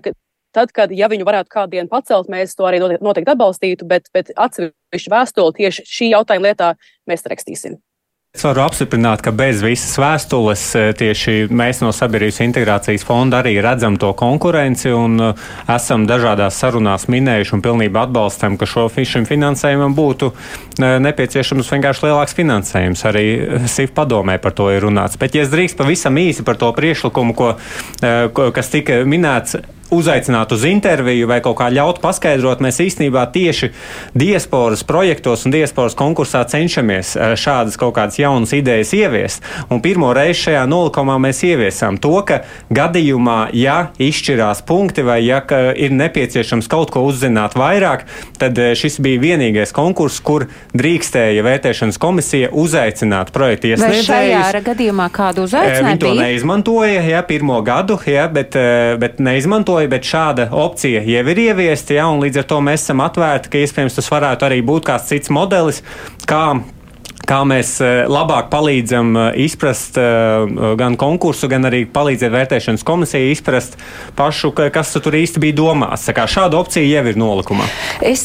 [0.55, 4.33] tad, kad ja viņu varētu kādu dienu pacelt, mēs to arī noteikti atbalstītu, bet, bet
[4.35, 6.73] atsevišķu vēstuli tieši šī jautājuma lietā
[7.09, 7.79] mēs rakstīsim.
[8.31, 13.57] Es varu apstiprināt, ka bez visas vēstules eh, tieši mēs no Sabiedrības integrācijas fonda arī
[13.59, 15.41] redzam to konkurenci un eh,
[15.75, 22.07] esam dažādās sarunās minējuši un pilnībā atbalstam, ka šo, šim finansējumam būtu eh, nepieciešams vienkārši
[22.07, 23.03] lielāks finansējums.
[23.11, 23.25] Arī
[23.67, 25.19] SIF padomē par to ir runāts.
[25.19, 27.51] Bet, ja es drīkst pavisam īsi par to priešlikumu, ko,
[28.55, 29.59] kas tika minēts,
[29.91, 33.71] uzaicināt uz interviju vai kaut kā ļaut paskaidrot, mēs īstenībā tieši
[34.17, 39.45] diasporas projektos un diasporas konkursā cenšamies uh, šādas kaut kādas jaunas idejas ieviest.
[39.69, 42.41] Un pirmo reizi šajā nolikumā mēs ieviesām to, ka
[42.73, 45.41] gadījumā, ja izšķirās punkti vai ja
[45.75, 48.05] ir nepieciešams kaut ko uzzināt vairāk,
[48.41, 54.09] tad šis bija vienīgais konkurss, kur drīkstēja vērtēšanas komisija uzaicināt projektu iesniedzējus.
[54.11, 55.89] Vai šajā gadījumā kādu uzaicinājumu?
[55.91, 58.57] Viņi to neizmantoja, ja, pirmo gadu, ja, bet,
[59.01, 63.01] bet neizmantoja, bet šāda opcija jau ir ieviesta, ja, un līdz ar to mēs esam
[63.05, 65.81] atvērti, ka iespējams tas varētu arī būt kāds cits modelis,
[66.29, 66.43] kā
[67.27, 70.45] kā mēs eh, labāk palīdzam eh, izprast eh,
[70.79, 73.77] gan konkursu, gan arī palīdzēt vērtēšanas komisijai izprast
[74.17, 76.05] pašu, kas tur īsti bija domās.
[76.07, 77.67] Tā kā šāda opcija jau ir nolikumā.
[78.05, 78.23] Es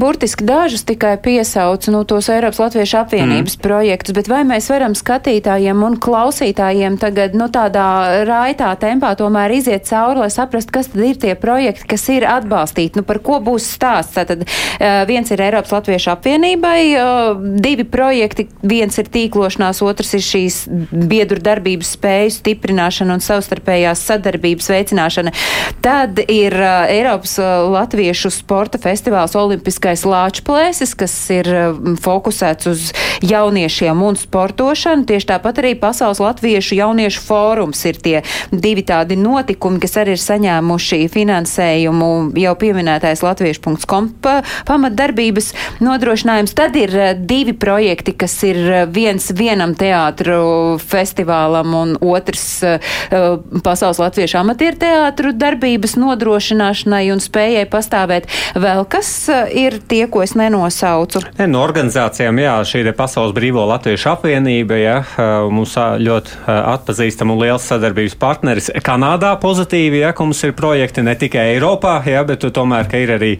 [0.00, 3.62] burtiski dažus tikai piesaucu no nu, tos Eiropas Latviešu apvienības mm.
[3.64, 9.86] projektus, bet vai mēs varam skatītājiem un klausītājiem tagad, nu, tādā raitā tempā tomēr iziet
[9.88, 13.68] cauri, lai saprastu, kas tad ir tie projekti, kas ir atbalstīti, nu, par ko būs
[13.76, 14.16] stāsts.
[14.16, 14.44] Tātad
[15.08, 16.78] viens ir Eiropas Latviešu apvienībai,
[17.62, 18.46] divi projekti projekti.
[18.66, 20.56] Viens ir tīklošanās, otrs ir šīs
[21.10, 25.32] biedru darbības spēju stiprināšana un savstarpējās sadarbības veicināšana.
[25.84, 32.88] Tad ir uh, Eiropas uh, Latviešu sporta festivāls Olimpiskais Lāčplēsis, kas ir uh, fokusēts uz
[33.22, 35.06] jauniešiem un sportošanu.
[35.06, 38.16] Tieši tāpat arī Pasaules Latviešu jauniešu fórums ir tie
[38.50, 42.10] divi tādi notikumi, kas arī ir saņēmuši finansējumu
[42.42, 44.10] jau pieminētais latviešu.com
[44.66, 45.52] pamatdarbības
[45.84, 46.56] nodrošinājums.
[46.56, 52.96] Tad ir divi projekti kas ir eh, viens vienam teātru festivālam un otrs uh,
[53.64, 58.28] Pasaules Latviešu amatieru teātru darbības nodrošināšanai un spējai pastāvēt.
[58.56, 59.10] Vēl kas
[59.52, 61.22] ir tie, ko es nenosaucu?
[61.38, 63.05] Ne, no organizācijām, jā, šī ir Pasaules
[63.36, 64.96] Brīvo Latviešu apvienība, jā,
[65.52, 68.70] mums ļoti atpazīstam un liels sadarbības partneris.
[68.84, 73.14] Kanādā pozitīvi, jā, ka mums ir projekti ne tikai Eiropā, jā, bet tomēr, ka ir
[73.16, 73.32] arī,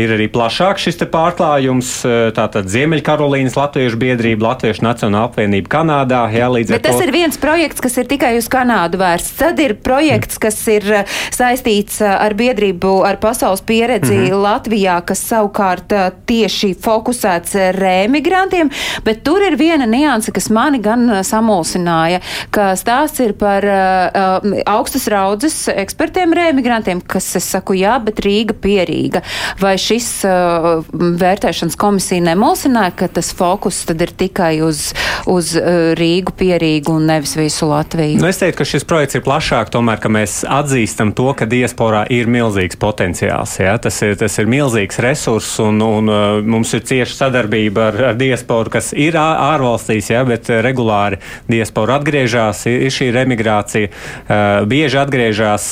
[0.00, 1.92] ir arī plašāk šis pārklājums,
[2.36, 6.24] tātad Ziemeļkarolīnas Latviešu biedrība, Latviešu Nacionāla apvienība Kanādā.
[6.34, 7.04] Jā, Bet tas to...
[7.04, 9.36] ir viens projekts, kas ir tikai uz Kanādu vērsts.
[9.40, 10.86] Tad ir projekts, kas ir
[11.34, 14.42] saistīts ar biedrību, ar pasaules pieredzi mm -hmm.
[14.44, 15.92] Latvijā, kas savukārt
[16.26, 18.69] tieši fokusēts rēmigrantiem.
[19.06, 22.20] Bet tur ir viena nianse, kas mani gan samulsināja,
[22.54, 28.56] ka stāsts ir par uh, augstas raudzes ekspertiem rēmigrantiem, kas, es saku, jā, bet Rīga
[28.56, 29.22] pierīga.
[29.60, 34.90] Vai šis uh, vērtēšanas komisija nemulsināja, ka tas fokus tad ir tikai uz,
[35.30, 38.20] uz uh, Rīgu, Pierīgu un nevis visu Latviju?
[38.20, 42.04] Nu, es teiktu, ka šis projekts ir plašāk, tomēr, ka mēs atzīstam to, ka diasporā
[42.12, 43.56] ir milzīgs potenciāls.
[43.62, 43.76] Ja?
[43.82, 48.20] Tas, ir, tas ir milzīgs resurs un, un uh, mums ir cieša sadarbība ar, ar
[48.20, 50.24] diasporu, kas ir ārvalstīs, ja?
[50.28, 53.90] bet regulāri diaspora atgriežas, ir šī remigrācija,
[54.68, 55.70] bieži atgriežas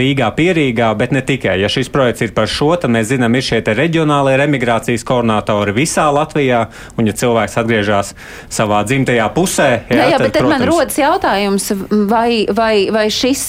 [0.00, 1.58] Rīgā, Pierīgā, bet ne tikai.
[1.60, 6.06] Ja šis projekts ir par šo, tad mēs zinām, ir šie reģionālie remigrācijas koordinātori visā
[6.14, 6.64] Latvijā,
[6.98, 8.14] un ja cilvēks atgriežas
[8.52, 11.68] savā dzimtajā pusē, jā, jā, jā tad, bet tad protams, man rodas jautājums,
[12.10, 13.44] vai, vai, vai šis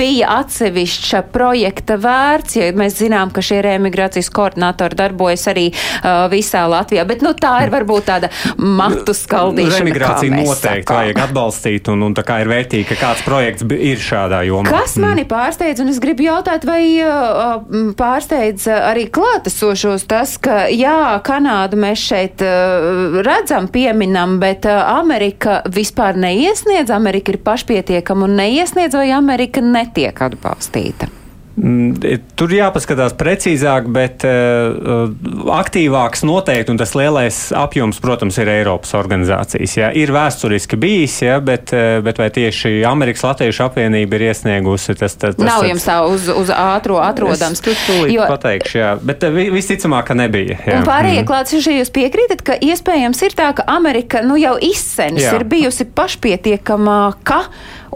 [0.00, 6.64] bija atsevišķa projekta vērts, ja mēs zinām, ka šie reemigrācijas koordinatori darbojas arī uh, visā
[6.70, 9.80] Latvijā, bet nu, tā ir varbūt tāda matu skaldīšana.
[9.80, 11.00] Reemigrācija noteikti sakām.
[11.00, 14.70] vajag atbalstīt, un, un tā kā ir vērtīgi, ka kāds projekts ir šādā jomā.
[14.70, 15.06] Kas mm.
[15.06, 17.60] mani pārsteidz, un es gribu jautāt, vai uh,
[17.98, 25.60] pārsteidz arī klātesošos tas, ka jā, Kanādu mēs šeit uh, redzam, pieminam, bet uh, Amerika
[25.70, 31.19] vispār neiesniedz, Amerika ir pašpietiekama un neiesniedz, vai Amerika netiek atbalstīta?
[31.60, 35.10] Mm, tur jāpaskatās precīzāk, bet uh,
[35.58, 39.74] aktīvāks noteikti, un tas lielais apjoms, protams, ir Eiropas organizācijas.
[39.76, 39.90] Jā.
[39.92, 45.18] Ir vēsturiski bijis, jā, bet, uh, bet vai tieši Amerikas Latviešu apvienība ir iesniegusi tas?
[45.20, 47.60] tas, tas Nav jums tā uz, uz ātro atrodams.
[47.60, 48.24] Es jo...
[48.24, 50.56] pateikšu, jā, bet uh, visticamāk, ka nebija.
[50.64, 50.80] Jā.
[50.80, 51.28] Un pārējie mm.
[51.28, 55.36] klātieši jūs piekrītat, ka iespējams ir tā, ka Amerika nu jau izsenis jā.
[55.36, 57.42] ir bijusi pašpietiekamāka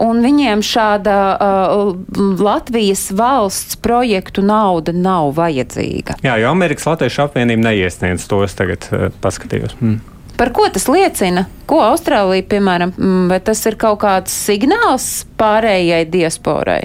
[0.01, 1.93] un viņiem šāda uh,
[2.39, 6.19] Latvijas valsts projektu nauda nav vajadzīga.
[6.25, 9.77] Jā, jo Amerikas Latviešu apvienība neiesniedz to, es tagad uh, paskatījos.
[9.81, 10.01] Mm.
[10.35, 11.45] Par ko tas liecina?
[11.69, 16.81] Ko Austrālija, piemēram, mm, vai tas ir kaut kāds signāls pārējai diasporai?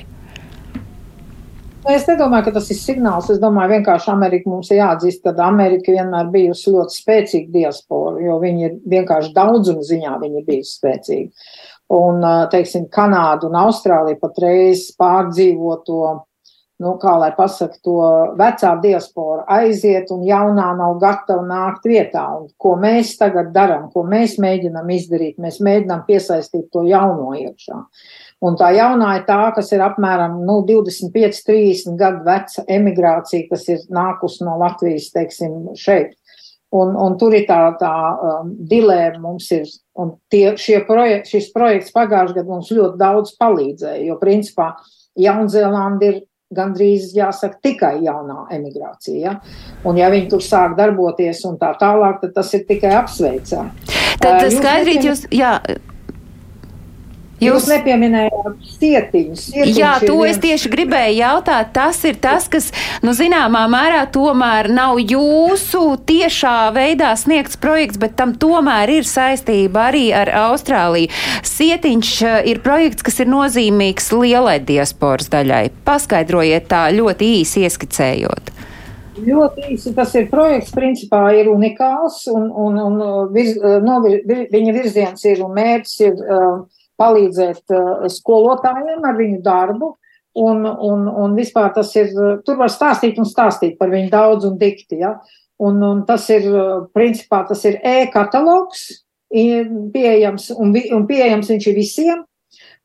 [1.90, 3.30] Es nedomāju, ka tas ir signāls.
[3.32, 8.36] Es domāju, vienkārši Amerika mums ir jāatzīst, ka Amerika vienmēr bijusi ļoti spēcīga diaspora, jo
[8.42, 11.26] viņi ir vienkārši daudzuma ziņā viņi ir bijusi spēcīgi
[11.90, 16.02] un, teiksim, Kanādu un Austrāliju patreiz pārdzīvo to
[16.80, 17.96] nu, kā lai pasaka, to
[18.38, 22.24] vecā diaspora aiziet un jaunā nav gatava nākt vietā.
[22.38, 27.82] Un ko mēs tagad darām, ko mēs mēģinām izdarīt, mēs mēģinām piesaistīt to jauno iekšā.
[28.48, 33.68] Un tā jaunā ir tā, kas ir apmēram nu, 25, 30 gadu veca emigrācija, kas
[33.68, 36.16] ir nākusi no Latvijas, teiksim, šeit.
[36.70, 39.64] Un, un tur ir tā, tā um, dilēma mums ir,
[39.98, 40.52] un tie,
[40.86, 44.68] projek šis projekts pagājušajā gadā mums ļoti daudz palīdzēja, jo principā
[45.18, 46.20] Jaunzēlanda ir
[46.54, 49.18] gandrīz jāsaka tikai jaunā emigrācija.
[49.18, 49.34] Ja?
[49.86, 53.90] Un ja viņi tur sāk darboties un tā tālāk, tad tas ir tikai apsveicami.
[54.20, 55.56] Tad skaidrīt jūs, jā,
[57.40, 59.42] Jūs, Jūs nepieminējāt cietiņus.
[59.72, 60.34] Jā, to viens...
[60.34, 61.70] es tieši gribēju jautāt.
[61.72, 62.66] Tas ir tas, kas,
[63.00, 69.86] nu, zināmā mērā tomēr nav jūsu tiešā veidā sniegts projekts, bet tam tomēr ir saistība
[69.88, 71.08] arī ar Austrāliju.
[71.48, 75.70] Cietiņš eh, ir projekts, kas ir nozīmīgs lielai diasporas daļai.
[75.88, 78.52] Paskaidrojiet tā ļoti īsi ieskicējot.
[79.20, 84.76] Ļoti īsi tas ir projekts, principā ir unikāls, un, un, un virz, no, vir, viņa
[84.76, 86.20] virziens ir un mērķis ir.
[86.20, 86.60] Uh,
[87.00, 89.96] palīdzēt uh, skolotājiem ar viņu darbu.
[90.40, 92.12] Un, un, un vispār tas ir,
[92.46, 95.00] tur var stāstīt un stāstīt par viņu daudz un dikti.
[95.02, 95.16] Ja?
[95.58, 98.88] Un, un tas ir, uh, principā, tas ir e-katalogs,
[99.30, 102.26] pieejams, un, un pieejams viņš ir visiem.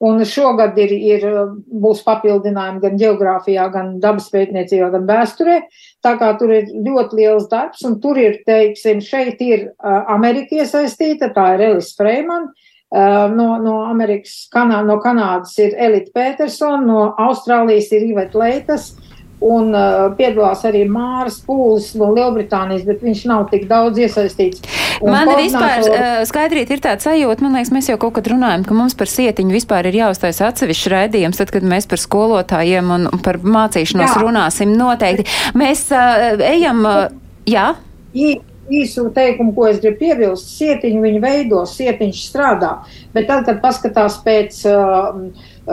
[0.04, 1.24] Un šogad ir, ir,
[1.72, 5.56] būs papildinājumi gan geogrāfijā, gan dabas pētniecībā, gan vēsturē.
[6.04, 9.70] Tā kā tur ir ļoti liels darbs, un tur ir, teiksim, šeit ir
[10.12, 16.14] Amerika iesaistīta, tā ir Elis Freiman, Uh, no, no Amerikas, Kanā, no Kanādas ir Elita
[16.16, 18.94] Petersona, no Austrālijas ir Iveta Leitas,
[19.44, 24.64] un uh, piedalās arī Māras Pūlis no Lielbritānijas, bet viņš nav tik daudz iesaistīts.
[25.04, 28.30] Un man ir vispār uh, skaidrīt, ir tāds sajūta, man liekas, mēs jau kaut kad
[28.32, 32.96] runājam, ka mums par sietiņu vispār ir jāuztais atsevišķi raidījums, tad, kad mēs par skolotājiem
[32.96, 34.24] un par mācīšanos Jā.
[34.24, 35.28] runāsim noteikti.
[35.60, 37.08] Mēs uh, ejam, uh,
[37.50, 37.74] jā?
[38.16, 38.38] I
[38.72, 42.72] īsu teikumu, ko es gribu piebilst, sietiņu viņi veido, sietiņš strādā.
[43.14, 45.22] Bet tad, kad paskatās pēc uh,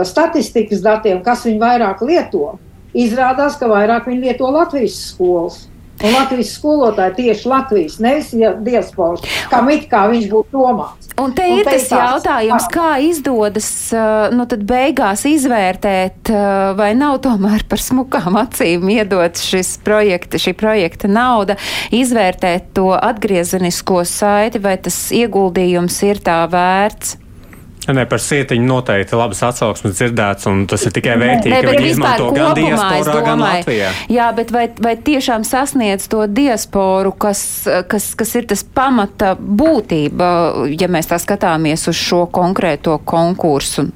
[0.04, 2.56] statistikas datiem, kas viņi vairāk lieto,
[2.92, 5.62] izrādās, ka vairāk viņi lieto Latvijas skolas.
[6.02, 8.32] Un Latvijas skolotāji tieši Latvijas, nevis
[8.66, 11.12] diasporas, kam it kā viņš būtu domāts.
[11.22, 13.68] Un te un ir tas jautājums, kā izdodas
[14.34, 16.32] nu, beigās izvērtēt,
[16.78, 21.58] vai nav tomēr par smukām acīm iedot šis projekta, šī projekta nauda,
[21.94, 27.21] izvērtēt to atgriezenisko saiti, vai tas ieguldījums ir tā vērts.
[27.90, 32.28] Ne, par sietiņu noteikti labas atsauksmes dzirdēts, un tas ir tikai vērtīgi, ka viņi izmanto
[32.36, 33.88] gan diasporā, gan Latvijā.
[34.12, 37.42] Jā, bet vai, vai tiešām sasniedz to diasporu, kas,
[37.90, 40.28] kas, kas ir tas pamata būtība,
[40.70, 43.88] ja mēs tā skatāmies uz šo konkrēto konkursu?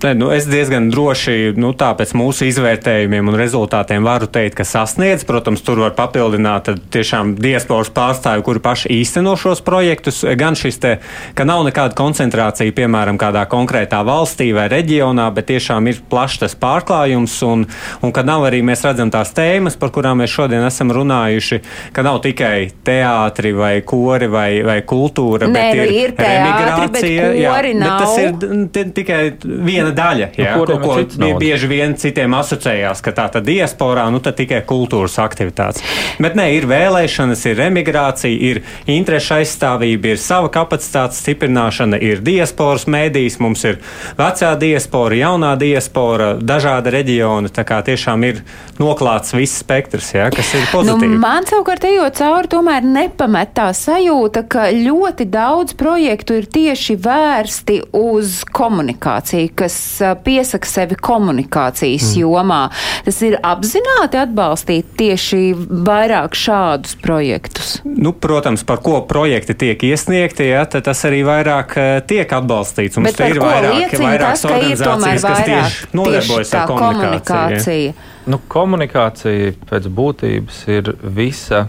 [0.00, 4.64] Ne, nu, es diezgan droši, nu, tā pēc mūsu izvērtējumiem un rezultātiem varu teikt, ka
[4.64, 5.26] sasniedz.
[5.28, 10.22] Protams, tur var papildināt tiešām diasporas pārstāvi, kuri paši īsteno šos projektus.
[10.40, 10.94] Gan šis te,
[11.36, 16.56] ka nav nekāda koncentrācija, piemēram, kādā konkrētā valstī vai reģionā, bet tiešām ir plašs tas
[16.56, 17.66] pārklājums un,
[18.00, 21.60] un ka nav arī mēs redzam tās tēmas, par kurām mēs šodien esam runājuši,
[21.92, 27.28] ka nav tikai teātri vai kori vai, vai kultūra, Nē, bet ir, ir teātri, emigrācija.
[27.28, 28.00] Bet jā, nav.
[28.00, 33.12] bet tas ir tikai viena viena daļa, jā, ko, ko bieži vien citiem asociējās, ka
[33.12, 35.82] tā tad diasporā, nu tad tikai kultūras aktivitātes.
[36.20, 42.86] Bet nē, ir vēlēšanas, ir emigrācija, ir interešu aizstāvība, ir sava kapacitātes stiprināšana, ir diasporas
[42.86, 43.80] mēdīs, mums ir
[44.18, 48.42] vecā diaspora, jaunā diaspora, dažāda reģiona, tā kā tiešām ir
[48.80, 51.14] noklāts viss spektrs, jā, kas ir pozitīvi.
[51.16, 56.96] Nu, man savukārt ejot cauri, tomēr nepamet tā sajūta, ka ļoti daudz projektu ir tieši
[57.00, 59.79] vērsti uz komunikāciju, kas
[60.24, 62.20] piesaka sevi komunikācijas mm.
[62.22, 62.60] jomā.
[63.06, 65.42] Tas ir apzināti atbalstīt tieši
[65.86, 67.78] vairāk šādus projektus.
[67.84, 71.76] Nu, protams, par ko projekti tiek iesniegti, ja, tas arī vairāk
[72.10, 73.00] tiek atbalstīts.
[73.00, 77.20] Mums ir vairāk, vairākas tas, organizācijas, kas tieši nodarbojas ar komunikāciju.
[77.20, 77.92] komunikāciju.
[78.30, 81.66] Nu, komunikācija pēc būtības ir visa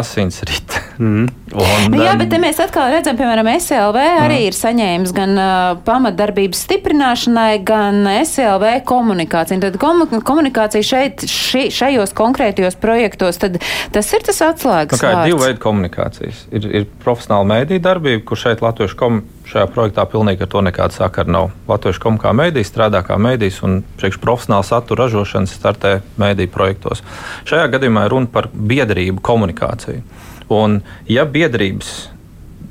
[0.00, 0.89] asinsrite.
[1.00, 1.28] Mm.
[1.56, 4.46] Un, nu, jā, bet mēs atkal redzam, piemēram, SLV arī mm.
[4.50, 5.54] ir saņēmis gan uh,
[5.86, 9.62] pamatdarbības stiprināšanai, gan SLV komunikāciju.
[9.64, 13.56] Tad komunikācija šeit, ši, šajos konkrētajos projektos, tad
[13.94, 15.00] tas ir tas atslēgas.
[15.00, 16.44] Nu, kā ir divi veidi komunikācijas.
[16.52, 20.94] Ir, ir profesionāla mēdī darbība, kur šeit latviešu komunikācija šajā projektā pilnīgi ar to nekāda
[20.94, 21.50] sakara nav.
[21.66, 27.02] Latviešu komunikācija kā mēdījis strādā kā mēdījis un priekš profesionāla satura ražošanas startē mēdīju projektos.
[27.48, 30.04] Šajā gadījumā ir runa par biedrību komunikāciju.
[30.50, 32.10] Un, ja biedrības,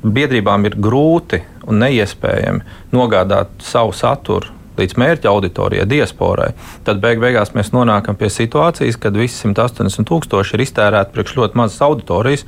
[0.04, 6.52] biedrībām ir grūti un neiespējami nogādāt savu saturu līdz mērķa auditorijai, diasporai,
[6.86, 11.60] tad beig beigās mēs nonākam pie situācijas, kad visi 180 tūkstoši ir iztērēti priekš ļoti
[11.60, 12.46] mazas auditorijas,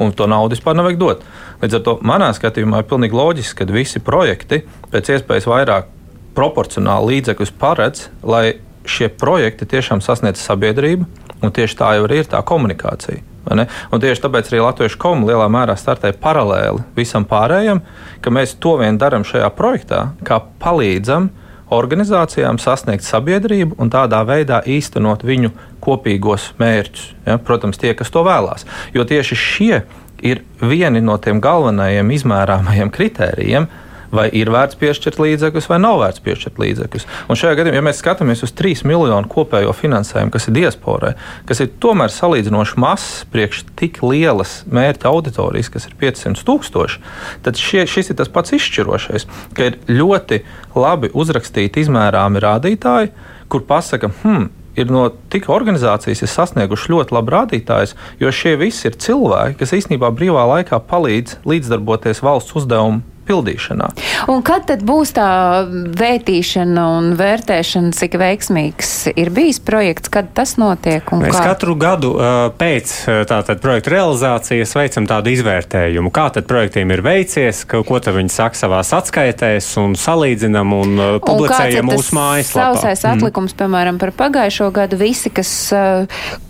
[0.00, 1.24] un to naudu vispār nevajag dot.
[1.60, 5.90] Līdz ar to manā skatījumā ir pilnīgi loģiski, ka visi projekti pēc iespējas vairāk
[6.34, 11.06] proporcionāli līdzekļus paredz, lai šie projekti tiešām sasniedz sabiedrību,
[11.42, 13.29] un tieši tā jau ir tā komunikācija.
[13.48, 17.80] Un tieši tāpēc arī Latviešu komu lielā mērā startē paralēli visam pārējam,
[18.20, 21.30] ka mēs to vien darām šajā projektā, kā palīdzam
[21.70, 27.04] organizācijām sasniegt sabiedrību un tādā veidā īstenot viņu kopīgos mērķus.
[27.26, 27.38] Ja?
[27.38, 28.66] Protams, tie, kas to vēlās.
[28.94, 29.82] Jo tieši šie
[30.26, 33.70] ir vieni no tiem galvenajiem izmērāmajiem kritērijiem,
[34.14, 37.06] vai ir vērts piešķirt līdzekļus, vai nav vērts piešķirt līdzekļus.
[37.30, 41.14] Un šajā gadījumā, ja mēs skatāmies uz 3 miljonu kopējo finansējumu, kas ir diasporai,
[41.48, 47.02] kas ir tomēr salīdzinoši mazs priekš tik lielas mērķa auditorijas, kas ir 500 tūkstoši,
[47.46, 50.42] tad šie, šis ir tas pats izšķirošais, ka ir ļoti
[50.78, 53.14] labi uzrakstīti izmērāmi rādītāji,
[53.50, 58.88] kur pasaka, hmm, ir no tik organizācijas ir sasnieguši ļoti labu rādītājus, jo šie visi
[58.88, 63.88] ir cilvēki, kas īstenībā brīvā laikā palīdz līdzdarboties valsts uzdevumu pildīšanā.
[64.30, 65.30] Un kad tad būs tā
[65.70, 71.06] vērtīšana un vērtēšana, cik veiksmīgs ir bijis projekts, kad tas notiek?
[71.20, 71.44] Mēs kā?
[71.52, 72.12] katru gadu
[72.60, 72.92] pēc
[73.30, 78.32] tātad projekta realizācijas veicam tādu izvērtējumu, kā tad projektiem ir veicies, ka, ko tad viņi
[78.34, 82.74] saka savās atskaitēs un salīdzinam un publicējam un mūsu mājaslapā.
[82.74, 83.14] Sausais mm.
[83.14, 85.52] atlikums, piemēram, par pagājušo gadu, visi, kas,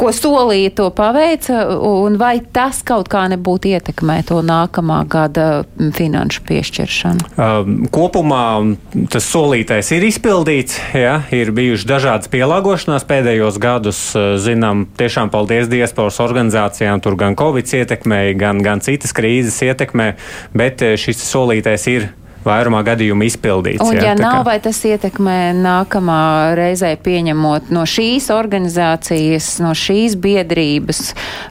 [0.01, 6.45] ko solīja, to paveica, un vai tas kaut kā nebūtu ietekmē to nākamā gada finanšu
[6.49, 6.70] piešķiršanu?
[6.71, 7.31] Piešķiršanu?
[7.37, 8.77] Um, kopumā
[9.11, 14.01] tas solītais ir izpildīts, ja, ir bijušas dažādas pielāgošanās pēdējos gadus.
[14.15, 20.15] Uh, zinām, tiešām paldies diasporas organizācijām, tur gan Covid ietekmēja, gan, gan citas krīzes ietekmē,
[20.55, 22.11] bet uh, šis solītais ir
[22.47, 23.83] vairumā gadījumu izpildīts.
[23.85, 24.47] Un, jā, ja nav, kā...
[24.49, 26.23] vai tas ietekmē nākamā
[26.57, 31.11] reizē pieņemot no šīs organizācijas, no šīs biedrības?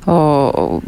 [0.10, 0.80] O,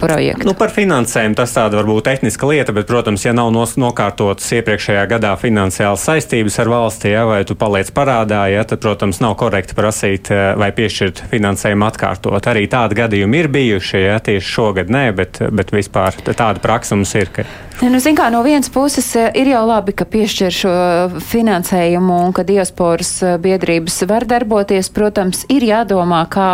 [0.00, 0.48] projektu?
[0.48, 5.06] Nu, par finansējumu tas tāda varbūt tehniska lieta, bet, protams, ja nav nos, nokārtotas iepriekšējā
[5.10, 9.76] gadā finansiālas saistības ar valsti, ja, vai tu paliec parādā, ja, tad, protams, nav korekti
[9.78, 12.50] prasīt eh, vai piešķirt finansējumu atkārtot.
[12.50, 17.14] Arī tādi gadījumi ir bijuši, ja tieši šogad nē, bet, bet vispār tāda praksa mums
[17.18, 17.32] ir.
[17.34, 17.46] Ka...
[17.80, 20.76] Nu, zin, kā, no vienas puses eh, ir jau labi, ka piešķir šo
[21.30, 24.92] finansējumu un ka diasporas eh, biedrības var darboties.
[24.94, 26.50] Protams, ir jādomā, kā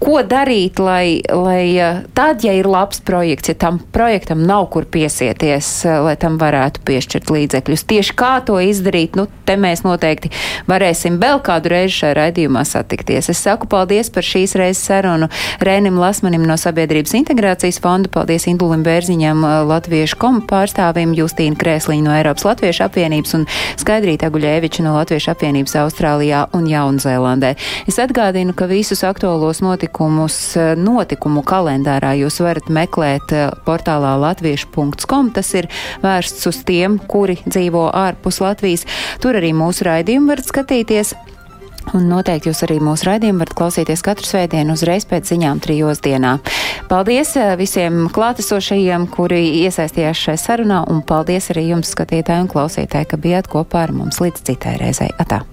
[0.00, 4.84] ko darīt, lai, lai eh, tad, ja ir labs projekts, ja tam projektam nav kur
[4.84, 7.84] piesieties, eh, lai tam varētu piešķirt līdzekļus.
[7.88, 10.30] Tieši kā to izdarīt, nu, te mēs noteikti
[10.68, 13.30] varēsim vēl kādu reizi šajā raidījumā satikties.
[13.32, 15.30] Es saku paldies par šīs reizes sarunu
[15.64, 22.04] Rēnim Lasmanim no Sabiedrības integrācijas fonda, paldies Indulim Bērziņam, eh, Latviešu komu pārstāvim, Justīna Krēsliņa
[22.04, 23.48] no Eiropas Latviešu apvienības un
[23.80, 27.56] Skaidrīta Aguļēviča no Latviešu apvienības Austrālijā un Jaunzēlandē.
[27.88, 34.16] Es atgādinu, ka visus aktuālos notikumus notikumus eh, notikumu kalendārā jūs varat meklēt eh, portālā
[34.18, 35.30] latviešu.com.
[35.32, 35.68] Tas ir
[36.02, 38.86] vērsts uz tiem, kuri dzīvo ārpus Latvijas.
[39.20, 41.14] Tur arī mūsu raidījumu varat skatīties.
[41.94, 46.38] Un noteikti jūs arī mūsu raidījumu varat klausīties katru svētdienu uzreiz pēc ziņām trijos dienā.
[46.90, 53.12] Paldies eh, visiem klātesošajiem, kuri iesaistījās šajā sarunā, un paldies arī jums, skatītāji un klausītāji,
[53.12, 55.12] ka bijāt kopā ar mums līdz citai reizei.
[55.22, 55.44] Atā!